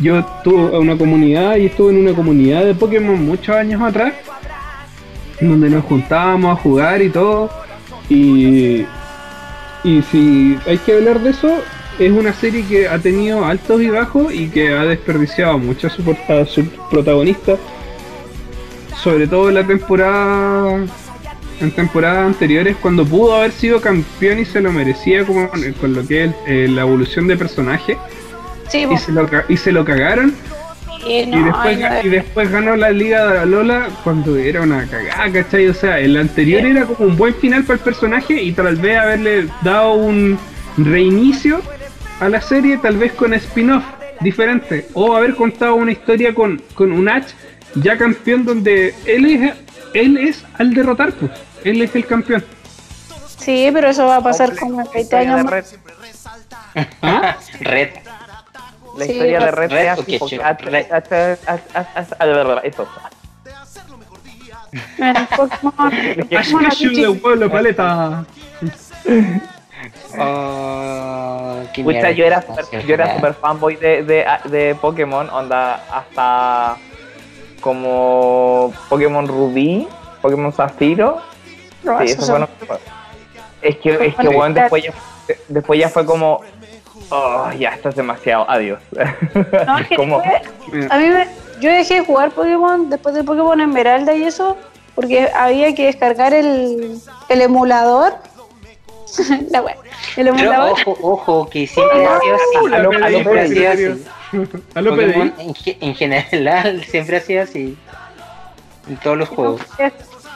[0.00, 4.14] Yo estuve en una comunidad y estuve en una comunidad de Pokémon muchos años atrás,
[5.40, 7.50] donde nos juntábamos a jugar y todo.
[8.08, 8.84] Y,
[9.84, 11.62] y si hay que hablar de eso,
[11.98, 15.90] es una serie que ha tenido altos y bajos y que ha desperdiciado mucho a
[15.90, 17.56] su, porta- a su protagonista.
[19.02, 20.84] Sobre todo en la temporada.
[21.60, 26.06] En temporadas anteriores, cuando pudo haber sido campeón y se lo merecía como con, lo
[26.06, 27.98] que es eh, la evolución de personaje,
[28.68, 30.32] sí, y se lo, y se lo cagaron,
[31.04, 33.88] y no, y, después, ay, no, ga- y después ganó la Liga de la Lola
[34.04, 35.66] cuando era una cagada, ¿cachai?
[35.66, 36.68] O sea, el anterior Sí.
[36.68, 40.38] era como un buen final para el personaje y tal vez haberle dado un
[40.76, 41.60] reinicio
[42.20, 43.84] a la serie, tal vez con spin-off
[44.20, 47.32] diferente, o haber contado una historia con, con un Ash
[47.76, 49.54] ya campeón donde él es,
[49.94, 51.30] él es al derrotar, pues,
[51.64, 52.44] él es el campeón.
[53.36, 55.78] Sí, pero eso va a pasar como en 20 historia de años más.
[56.74, 57.36] Red, ¿Ah?
[57.60, 57.88] Red.
[58.98, 60.74] la Sí, historia de Red- Red Red es o así, qué porque chido, H- Red.
[60.74, 61.38] H- H-
[61.74, 62.88] H- H- eso.
[64.98, 65.92] En Pokémon,
[66.36, 68.24] Ash Ketchum de pueblo paleta.
[70.18, 75.84] Oh, Pucha, mierda yo era super, yo era super fanboy de, de, de Pokémon, onda
[75.92, 76.76] hasta
[77.60, 79.88] como Pokémon Rubí,
[80.22, 81.20] Pokémon Zafiro.
[81.82, 82.80] no, Sí, eso eso son- fue lo-
[83.60, 84.92] Es que, es que Bueno, después ya,
[85.48, 86.40] después ya fue como,
[87.10, 88.80] oh, ya esto es demasiado, adiós.
[89.66, 91.26] No, es que como, después- a mí me,
[91.60, 94.56] yo dejé de jugar Pokémon después de Pokémon Esmeralda y eso,
[94.94, 98.14] porque había que descargar el, el emulador.
[99.50, 99.74] La wea,
[100.16, 100.72] el Pero emulador.
[100.72, 102.74] ojo, ojo, que siempre ha sido así.
[102.74, 103.92] A lo Siempre PDI, ha sido serio.
[103.92, 105.38] así.
[105.38, 107.76] A en, ge- en general siempre ha sido así.
[108.88, 109.60] En todos los juegos.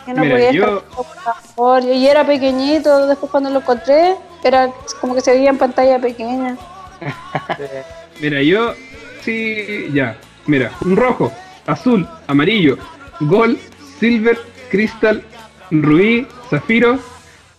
[0.07, 4.17] Yo no Mira, podía yo- descargar el emulador, y era pequeñito, después cuando lo encontré,
[4.43, 4.71] era
[5.01, 6.57] como que se veía en pantalla pequeña.
[8.21, 8.75] Mira, yo
[9.23, 10.17] sí, ya.
[10.47, 11.33] Mira, un rojo,
[11.67, 12.77] azul, amarillo,
[13.21, 13.59] gold,
[14.01, 14.39] silver,
[14.71, 15.23] crystal,
[15.71, 16.99] rubí, zafiro,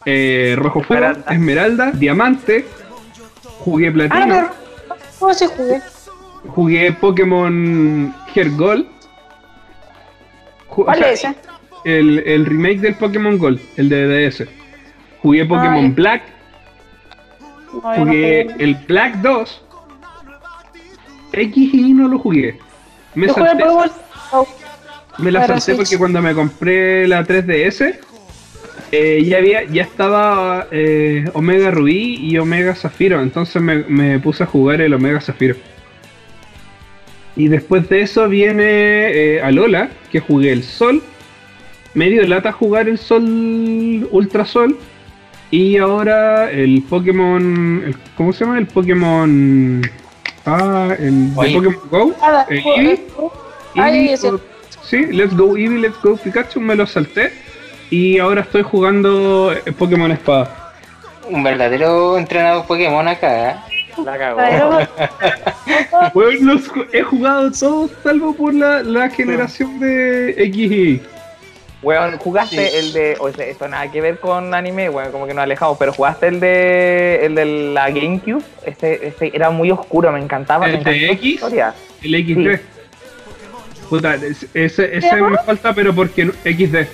[0.05, 1.33] eh, rojo fuego, Esmeralda.
[1.33, 2.65] esmeralda, diamante,
[3.59, 4.49] jugué Ah, platino, pero
[5.19, 5.81] ¿cómo se jugué?
[6.47, 8.13] jugué Pokémon
[10.69, 11.35] o ¿Cuál sea, es ese?
[11.85, 14.45] El, el remake del Pokémon Gold, el de DS.
[15.21, 15.89] Jugué Pokémon Ay.
[15.91, 16.23] Black,
[17.71, 19.61] No, no jugué el Black 2.
[21.33, 22.59] X y no lo jugué.
[23.15, 23.63] Me Yo salté
[24.31, 24.47] oh,
[25.19, 25.77] Me la Para salté Switch.
[25.77, 27.99] porque cuando me compré la 3DS
[28.95, 34.43] eh, ya había ya estaba eh, Omega Rubí y Omega Zafiro, entonces me, me puse
[34.43, 35.55] a jugar el Omega Zafiro.
[37.35, 38.63] Y después de eso viene
[39.37, 41.01] eh, Alola, que jugué el Sol.
[41.95, 44.77] Medio lata jugar el Sol Ultra Sol.
[45.49, 47.83] Y ahora el Pokémon.
[47.87, 48.59] el- ¿Cómo se llama?
[48.59, 49.81] El Pokémon.
[50.45, 51.53] Ah, el de Oye.
[51.55, 52.15] Pokémon Go.
[52.49, 52.99] Eevee.
[53.75, 54.39] Ah, Eevee, o-
[54.83, 57.31] sí, Let's Go Eevee, Let's Go Pikachu, me lo salté.
[57.93, 60.73] Y ahora estoy jugando eh, Pokémon Espada.
[61.29, 63.51] Un verdadero entrenador Pokémon acá.
[63.51, 63.55] ¿eh?
[64.03, 64.39] la cagó.
[66.15, 66.63] Bueno, los
[66.93, 71.01] he jugado todos salvo por la, la generación de X y Y.
[71.83, 72.77] Weón, jugaste Sí.
[72.77, 73.15] el de.
[73.19, 76.29] O sea, esto nada que ver con anime, bueno, como que nos alejamos, pero jugaste
[76.29, 77.19] el de.
[77.27, 78.41] El de la GameCube.
[78.65, 80.65] Ese, ese era muy oscuro, me encantaba.
[80.67, 81.41] ¿El me de X?
[82.01, 82.25] El
[82.57, 82.61] XD.
[83.87, 86.87] Puta, es- ese, ese me falta, pero porque no- XD.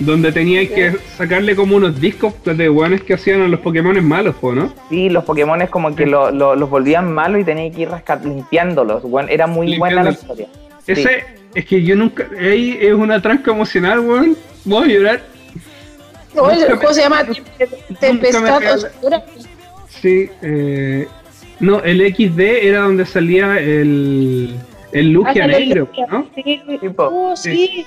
[0.00, 4.34] Donde teníais que sacarle como unos discos de weones que hacían a los Pokémon malos,
[4.42, 4.72] ¿no?
[4.90, 7.88] Sí, los Pokémon como que lo- lo- los volvían malos y tenías que ir
[8.24, 9.04] limpiándolos.
[9.04, 9.28] weón.
[9.28, 10.48] era muy buena la historia.
[10.86, 11.24] Ese,
[11.54, 12.26] es que yo nunca.
[12.38, 14.36] Ahí es una tranca emocional, weón.
[14.64, 15.22] Voy a llorar.
[16.36, 17.22] Oye, Nunca el juego se llama
[18.00, 19.24] Tempestad Oscura.
[19.88, 21.06] Sí, eh,
[21.60, 24.56] no, el XD era donde salía el,
[24.92, 25.88] el Lugia Ah, el negro.
[26.10, 26.26] ¿no?
[26.34, 26.60] Sí.
[26.80, 27.86] Tipo, Oh, sí.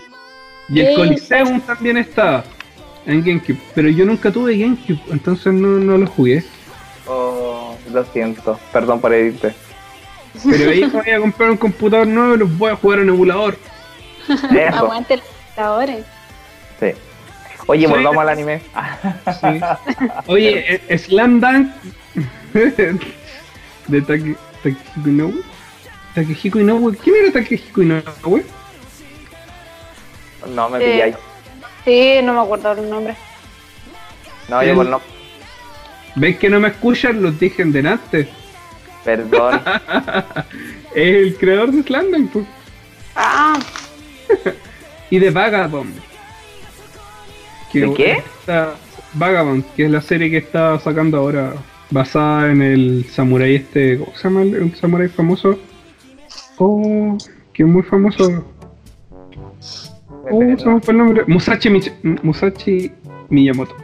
[0.70, 0.95] Y el Sí.
[0.95, 2.43] Coliseum también estaba
[3.05, 6.43] en GameCube, pero yo nunca tuve GameCube, entonces no, no lo jugué.
[7.07, 9.53] oh, lo siento, perdón por herirte.
[10.43, 13.09] Pero ahí me voy a comprar un computador nuevo y los voy a jugar en
[13.09, 13.57] emulador.
[14.74, 16.05] Aguante los computadores.
[16.80, 16.88] sí.
[17.70, 17.91] Oye, Sí.
[17.91, 18.61] volvamos al anime.
[19.41, 19.59] Sí.
[20.28, 21.70] Oye, eh, Slam Dunk
[23.88, 25.41] de Take, Takehiko Inoue.
[26.15, 26.95] Takehiko Inoue.
[26.97, 28.43] ¿Quién era Takehiko Inoue?
[30.46, 31.16] No, me pilláis.
[31.86, 33.16] Sí, no me acuerdo el nombre.
[34.50, 35.02] No, yo el- por no.
[36.16, 37.22] ¿Ves que no me escuchan?
[37.22, 38.28] Los dije en delante.
[39.04, 39.62] Perdón.
[40.96, 42.46] Es el creador de Slam Dunk pues.
[43.16, 43.60] Ah,
[45.12, 45.94] y de Vagabond.
[47.72, 48.12] Que ¿De qué?
[48.40, 48.74] está-
[49.14, 51.54] Vagabond, que es la serie que está sacando ahora,
[51.92, 55.60] basada en el samurái este, ¿cómo se llama el, el samurái famoso?
[56.58, 57.18] Oh,
[57.54, 58.44] que es muy famoso.
[60.32, 61.24] Oh, se me fue el nombre.
[61.28, 62.92] Musashi, Mich- Musashi
[63.30, 63.76] Miyamoto.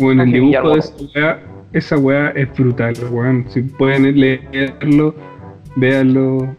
[0.00, 1.40] Bueno, el dibujo de esa weá,
[1.72, 3.46] esa weá es brutal, weón.
[3.50, 5.14] Si pueden leerlo,
[5.76, 6.54] véanlo.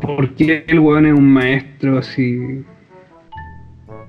[0.00, 2.64] Porque el weón es un maestro así.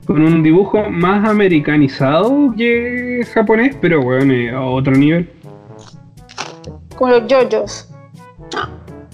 [0.06, 5.30] Con un dibujo más americanizado que japonés, pero weón, es a otro nivel.
[6.96, 7.90] como los JoJo's.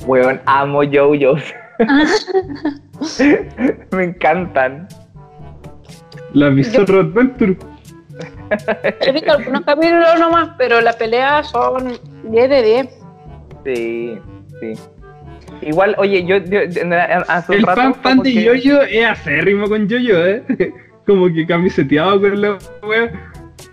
[0.05, 1.43] Weón, amo JoJo's.
[3.91, 4.87] me encantan.
[6.33, 7.57] La Bizarre Adventure.
[9.01, 11.93] He visto algunos capítulos nomás, pero las peleas son
[12.29, 12.99] 10 de 10.
[13.65, 14.19] Sí,
[14.59, 14.73] sí.
[15.61, 16.59] Igual, oye, yo, yo
[17.27, 20.43] hace un El rato fan fan como de que- Yoyo es acérrimo con Yoyo, eh.
[21.05, 23.11] Como que camiseteado con la wea.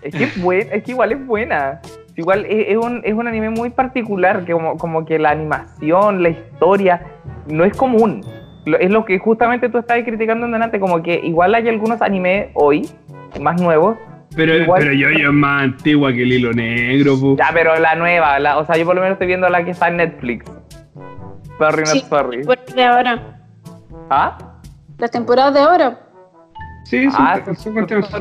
[0.03, 1.81] Es que es, buen- es que igual es buena.
[2.15, 6.21] Igual es, es un, es un anime muy particular, que como, como que la animación,
[6.21, 7.01] la historia,
[7.47, 8.21] no es común.
[8.79, 12.47] Es lo que justamente tú estabas criticando en delante, como que igual hay algunos animes
[12.53, 12.87] hoy,
[13.41, 13.97] más nuevos.
[14.35, 17.35] Pero, Igual- pero Yoyo es más antigua que el hilo negro, po.
[17.37, 19.71] Ya, pero la nueva, la, o sea, yo por lo menos estoy viendo la que
[19.71, 20.45] está en Netflix.
[21.59, 21.99] Sorry, Sí.
[21.99, 22.37] not sorry.
[22.37, 23.21] Temporadas de ahora.
[24.09, 24.37] ¿Ah?
[24.97, 25.99] Las temporadas de ahora.
[26.83, 28.11] Sí, sí, Ah, sí, continuamos.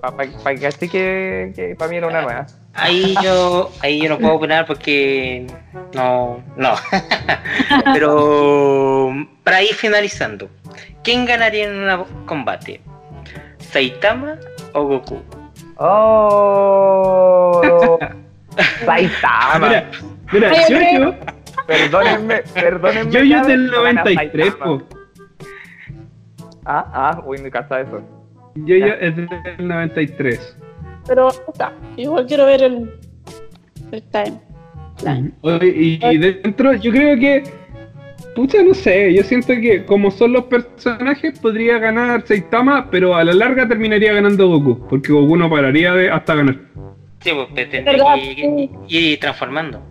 [0.00, 2.46] para que así que, que para mí era una nueva.
[2.74, 5.46] Ahí yo, ahí yo no puedo opinar porque
[5.94, 6.74] no, no.
[7.92, 9.12] Pero
[9.44, 10.48] para ir finalizando,
[11.04, 12.80] ¿quién ganaría en un combate?
[13.58, 14.36] ¿Saitama
[14.72, 15.20] o Goku?
[15.76, 17.60] ¡Oh!
[18.84, 19.68] Saitama.
[19.68, 19.90] Mira,
[20.32, 21.14] mira, Ay, Yoyo,
[21.66, 23.12] Perdónenme, perdónenme.
[23.12, 24.78] Yoyo es cabros, del pero gana 93, Saitama.
[24.78, 24.97] po.
[26.70, 28.02] Ah, ah, uy, me casa eso.
[28.54, 30.56] Yoyo es del 93.
[31.06, 31.72] Pero está.
[31.96, 32.90] Igual quiero ver el,
[33.90, 34.38] el time.
[35.02, 35.30] Line.
[35.40, 37.44] Oye, Y, y dentro, yo creo que.
[38.34, 39.14] Pucha, no sé.
[39.14, 44.12] Yo siento que, como son los personajes, podría ganar Saitama, pero a la larga terminaría
[44.12, 44.86] ganando Goku.
[44.88, 46.56] Porque Goku no pararía de hasta ganar.
[47.20, 49.82] Sí, pues pues, tendría que ir, ir transformando.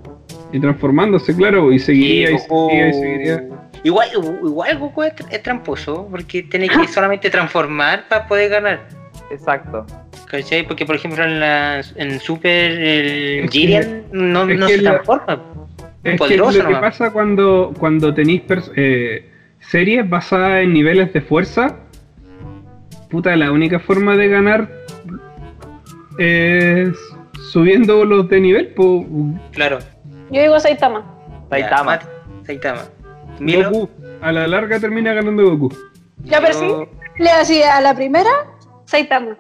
[0.54, 3.57] Y transformándose, claro, y seguiría, Y seguiría, y seguiría.
[3.84, 4.10] Igual,
[4.44, 8.80] igual Goku es, es tramposo, porque tiene que solamente transformar para poder ganar.
[9.32, 9.86] Exacto.
[10.30, 10.66] ¿Cachai?
[10.68, 15.42] Porque por ejemplo en, la, en Super el Jiren no, no se la- transforma.
[16.04, 21.12] Es que poderoso lo que pasa cuando, cuando tenéis pers- eh, series basadas en niveles
[21.14, 21.76] de fuerza,
[23.10, 24.70] puta, la única forma de ganar
[26.18, 26.90] es
[27.52, 29.06] subiendo los de nivel, pues
[29.52, 29.80] Claro.
[30.32, 31.04] Yo digo Saitama.
[31.50, 32.00] Saitama.
[32.00, 32.10] Ya,
[32.46, 32.82] Saitama.
[33.40, 33.90] Milo, Goku,
[34.22, 35.76] a la larga termina ganando Goku.
[36.24, 36.68] Ya, pero sí.
[37.18, 38.30] Le hacía a la primera,
[38.86, 39.38] Saitama.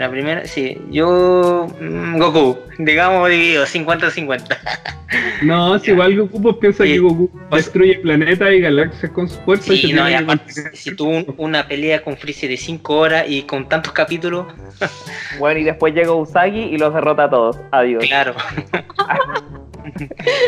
[0.00, 0.80] La primera, sí.
[0.90, 1.66] Yo.
[1.78, 2.58] mm, Goku.
[2.78, 4.56] Digamos dividido, 50-50.
[5.42, 6.92] No, si igual Goku pues piensa Sí.
[6.92, 10.52] que Goku Pues- destruye planetas y galaxias con su fuerza y se no, y aparte,
[10.76, 14.46] si tuvo un- una pelea con Freezer de 5 horas y con tantos capítulos,
[15.40, 17.58] Bueno, y después llega Usagi y los derrota a todos.
[17.72, 18.04] Adiós.
[18.06, 18.34] claro.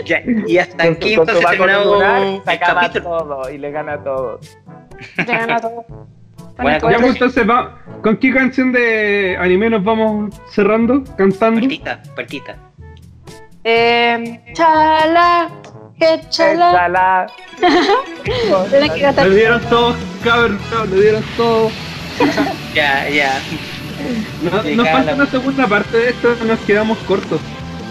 [0.04, 0.98] Ya, y hasta en
[1.84, 3.04] lunar, el se acaba capítulo.
[3.18, 4.58] todo y le gana a todos.
[5.16, 5.84] Le gana todo.
[6.58, 7.06] Ya, pues, cosa.
[7.06, 11.02] entonces, va, ¿con qué canción de anime nos vamos cerrando?
[11.16, 11.60] Cantando.
[11.60, 12.56] Puertita, puertita.
[13.64, 15.48] Eh, chala,
[15.98, 17.26] que chala.
[19.00, 19.26] Gastar.
[19.28, 19.94] Le dieron todo,
[20.24, 20.58] cabrón,
[20.90, 21.70] le dieron todo.
[22.74, 23.38] Ya, ya.
[24.42, 27.40] No- nos falta una segunda parte de esto, nos quedamos cortos.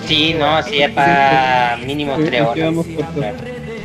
[0.06, 2.56] Sí, no, sí, es para mínimo Sí, tres nos horas.
[2.56, 3.16] quedamos sí, cortos.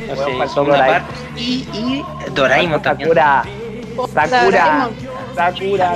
[0.07, 0.15] No
[0.47, 1.13] sé, segunda parte.
[1.37, 2.03] Y, y
[2.33, 3.09] Doraemon también.
[3.09, 3.43] Sakura.
[4.05, 4.89] Sakura.
[5.35, 5.95] Sakura.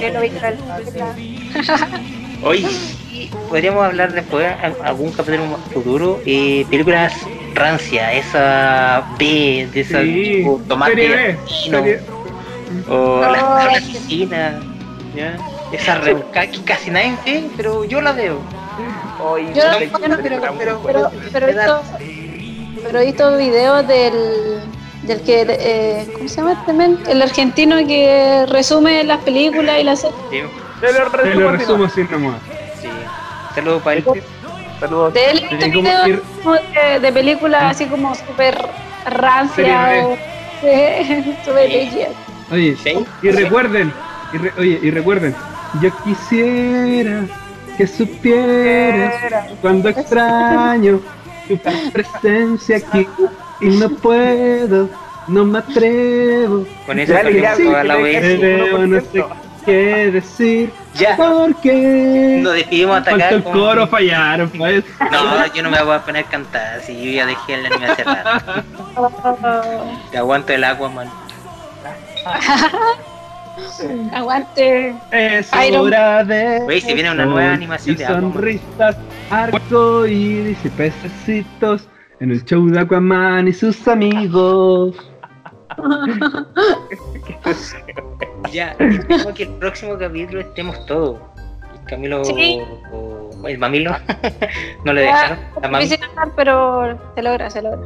[2.43, 2.65] Hoy
[3.49, 7.13] podríamos hablar después en algún capítulo futuro eh, películas
[7.53, 11.99] rancia, esa B de esa Sí, tipo tomate serie-
[12.89, 13.31] o No.
[13.31, 14.59] la asesina,
[15.15, 15.35] ¿ya?
[15.71, 18.39] esa rebuscada que casi nadie ve, pero yo la veo.
[19.23, 20.23] Hoy Yo no- yo pero- te-
[20.57, 21.81] pero- Pero, pero he visto,
[22.83, 24.61] pero he visto videos del,
[25.03, 26.99] del que, eh, ¿cómo se llama este men?
[27.07, 30.19] El argentino que resume las películas y las series.
[30.29, 30.41] Sí,
[30.79, 31.33] Te lo Te resumo.
[31.33, 31.51] lo si no.
[31.57, 32.35] resumo así nomás.
[32.81, 32.89] sí.
[33.55, 34.05] Saludos para él.
[34.79, 35.13] Saludos.
[35.13, 36.21] De él como videos ir-
[36.93, 38.57] de, de películas así como súper
[39.05, 40.17] rancia o
[41.45, 41.99] súper Sí.
[42.51, 43.05] Oye, Sí.
[43.23, 43.93] y recuerden,
[44.33, 45.35] y re- oye, y recuerden,
[45.81, 47.25] yo quisiera
[47.77, 49.13] que supieras
[49.61, 50.99] cuando extraño
[51.47, 51.57] tu
[51.91, 53.07] presencia aquí
[53.62, 54.89] y no puedo,
[55.28, 58.39] no me atrevo, Con eso cambiamos ya, toda la sí, vez.
[58.89, 59.26] no sé
[59.66, 62.55] qué decir, Ya, porque nos
[62.89, 63.34] falta atacar.
[63.34, 64.84] el con- coro, fallaron, pues.
[65.12, 67.86] No, yo no me voy a poner a cantar, si yo ya dejé el anime
[67.86, 68.64] hace rato.
[70.12, 71.07] Te aguanto el agua, man.
[74.14, 74.95] Aguante.
[75.12, 78.34] Es Iron- hora de Oye, si viene una nueva animación y de Aquaman.
[78.34, 78.95] sonrisas,
[79.30, 81.88] arco iris y pececitos
[82.22, 84.95] en el show de Aquaman y sus amigos.
[88.51, 91.17] Ya, espero que el próximo capítulo estemos todos.
[91.74, 92.59] El Camilo Sí.
[92.91, 93.95] o, o el mamilo
[94.86, 95.38] no le dejaron.
[95.61, 95.80] La.
[95.80, 97.80] Difícil hablar, pero se logra, se logra.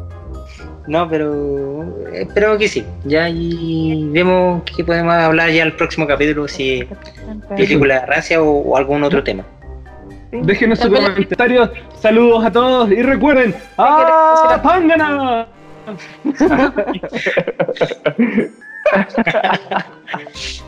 [0.87, 2.83] No, pero espero que sí.
[3.03, 6.87] Ya y vemos que podemos hablar ya el próximo capítulo si
[7.55, 9.43] película de racia o, o algún otro tema.
[10.43, 11.69] Déjenos sus comentarios,
[11.99, 15.45] saludos a todos y recuerden, ¡Ah!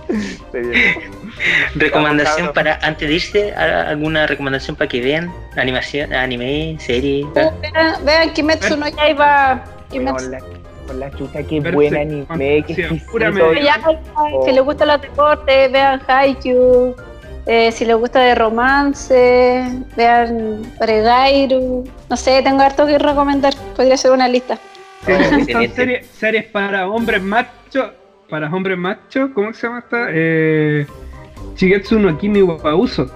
[0.08, 0.96] Sí, bien.
[1.76, 7.26] Recomendación para antes de irse, ¿a- alguna recomendación para que vean animación, anime, serie.
[7.36, 7.54] Vean,
[8.06, 9.64] vean Kimetsu no Yaiba.
[9.92, 10.32] Kimetsu.
[10.88, 13.12] Con la, chucha, qué Verse buen anime, qué exquisito.
[14.46, 16.96] Si les gusta los deportes, vean Haikyuu.
[17.48, 19.64] Eh, si les gusta de romance,
[19.96, 21.86] vean Oregairu.
[22.10, 23.54] No sé, tengo harto que recomendar.
[23.76, 24.58] Podría ser una lista.
[25.08, 25.70] Excelente.
[25.70, 27.92] series, series para hombres machos,
[28.30, 30.08] para hombres machos, ¿cómo se llama esta?
[30.10, 30.86] Eh,
[31.56, 33.10] Shigetsu no Kimi wa Uso.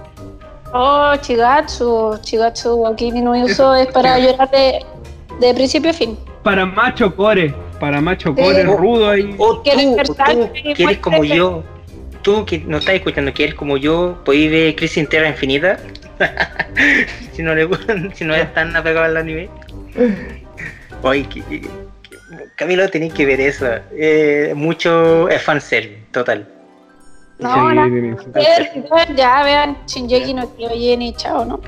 [0.72, 2.18] Oh, Chigatsu.
[2.22, 4.82] Chigatsu Wakimi no Yuso es para llorar de,
[5.38, 6.18] de principio a fin.
[6.42, 8.42] Para macho core, para macho Sí.
[8.42, 9.34] core rudo ahí.
[9.38, 11.62] O ¿Quieres tú, o despertar tú, y que eres como yo,
[12.22, 15.78] tú que no estás escuchando, que eres como yo, podéis ver Crisis en Tierra Infinita.
[17.32, 17.68] si no le
[18.14, 19.48] si no es tan apegado al anime.
[21.02, 21.68] Oye, que- que-
[22.56, 23.66] Camilo, tenéis que ver eso.
[23.92, 26.48] Eh, mucho es fanservice, total.
[27.38, 29.14] No, Sí, no.
[29.16, 31.60] ya vean Shinjeki no Kyojin y chao, ¿no?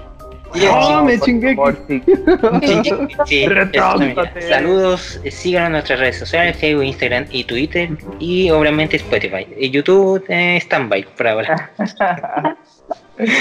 [0.55, 1.57] No, me chingué.
[3.27, 3.47] sí.
[4.49, 7.91] Saludos, eh, síganos en nuestras redes sociales, Facebook, Instagram y Twitter.
[8.19, 9.47] Y obviamente Spotify.
[9.59, 11.71] Y YouTube eh, standby por ahora.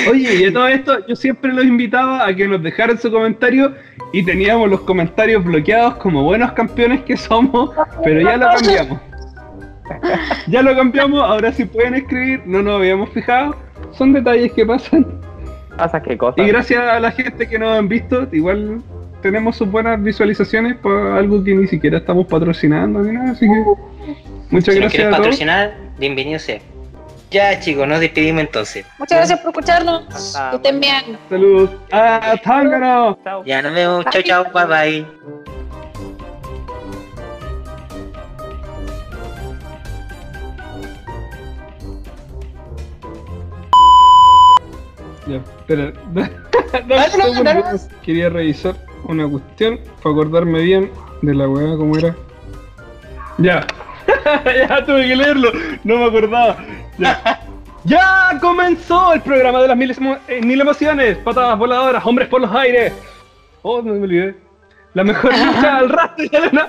[0.10, 3.74] Oye, y de todo esto, yo siempre los invitaba a que nos dejaran su comentario
[4.12, 7.72] y teníamos los comentarios bloqueados como buenos campeones que somos,
[8.04, 9.02] pero ya lo cambiamos.
[10.48, 13.56] Ya lo cambiamos, ahora sí pueden escribir, no nos habíamos fijado,
[13.92, 15.06] son detalles que pasan.
[15.78, 16.42] Pasa qué cosa.
[16.42, 18.82] Y gracias a la gente que nos han visto, igual
[19.22, 23.64] tenemos sus buenas visualizaciones por algo que ni siquiera estamos patrocinando ni nada, así que
[24.50, 25.18] muchas Si nos gracias a todos.
[25.20, 26.60] patrocinar, bienvenido sea.
[27.32, 28.86] Ya chicos, nos despedimos entonces.
[29.00, 30.04] Muchas gracias por escucharnos.
[30.52, 31.18] Que estén bien.
[31.30, 31.72] Saludos.
[31.92, 33.18] ¡Ah, Tangano!
[33.24, 33.44] Chao.
[33.44, 34.06] Ya nos vemos.
[34.12, 34.44] Chao, chao.
[34.54, 35.53] Bye bye.
[45.28, 45.94] Ya, espera.
[46.88, 47.80] Dale.
[48.04, 52.16] Quería revisar una cuestión para acordarme bien de la weá, cómo era.
[53.38, 53.66] Ya.
[54.68, 55.52] ya tuve que leerlo.
[55.84, 56.58] No me acordaba.
[56.98, 57.40] Ya.
[57.86, 61.18] ¡Ya comenzó el programa de las mil, emo- eh, mil emociones!
[61.18, 62.94] Patadas voladoras, hombres por los aires.
[63.62, 64.36] Oh, no me olvidé.
[64.94, 66.62] La mejor lucha al rastro ya no.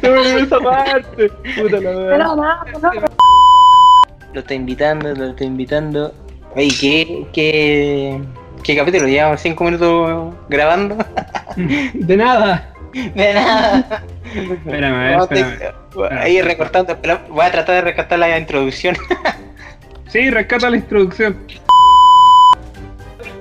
[0.00, 1.28] Se me olvidó esa parte.
[1.28, 2.18] Puta la weá.
[2.18, 2.44] No, no,
[2.80, 2.92] no.
[4.32, 6.14] lo estoy invitando, lo estoy invitando.
[6.58, 8.20] Oye, ¿qué, qué,
[8.64, 9.06] qué capítulo?
[9.06, 10.96] Llevamos cinco minutos grabando.
[11.94, 12.74] De nada.
[12.92, 14.02] De nada.
[14.24, 15.72] Espérame, a ver, No, espérame.
[16.20, 18.96] Ahí recortando, pero voy a tratar de recortar la introducción.
[20.08, 21.36] Sí, rescata la introducción.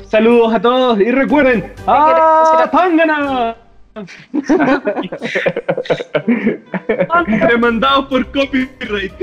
[0.06, 3.56] Saludos a todos y recuerden, ¡Ah, Tangana!
[7.48, 9.14] Demandados por copyright.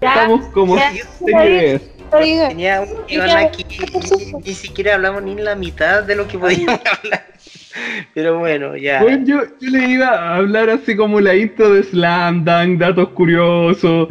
[0.00, 1.82] Estamos como ya, señores.
[2.12, 6.38] oiga, Tenía un guion aquí y ni siquiera hablamos ni la mitad de lo que
[6.38, 7.26] podíamos hablar.
[8.14, 9.02] Pero bueno, ya.
[9.02, 13.08] Bueno, yo, yo le iba a hablar así como la intro de Slam Dunk, datos
[13.10, 14.08] curiosos,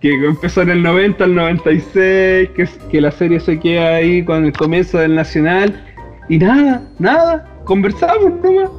[0.00, 4.44] que empezó en el 90 al 96, que, que la serie se queda ahí con
[4.44, 5.84] el comienzo del Nacional,
[6.28, 8.70] y nada, nada, conversamos nomás.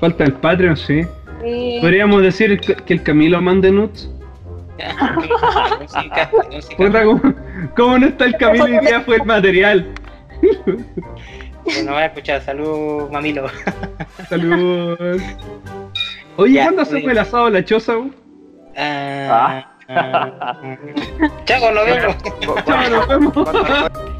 [0.00, 1.02] Falta el Patreon, sí.
[1.80, 4.08] Podríamos decir que que el Camilo mande nuts.
[5.80, 6.30] Música,
[7.76, 9.94] ¿cómo, no está el Camilo y día fue el material?
[11.84, 12.42] No voy a escuchar.
[12.42, 13.46] Salud, mamilo.
[14.28, 15.22] Saludos.
[16.36, 17.94] Oye, ¿cuándo hacemos el asado la choza?
[17.94, 18.12] bu?
[18.76, 19.64] Ah.
[21.44, 22.16] Chao, nos vemos.
[22.66, 24.10] Chao, nos vemos.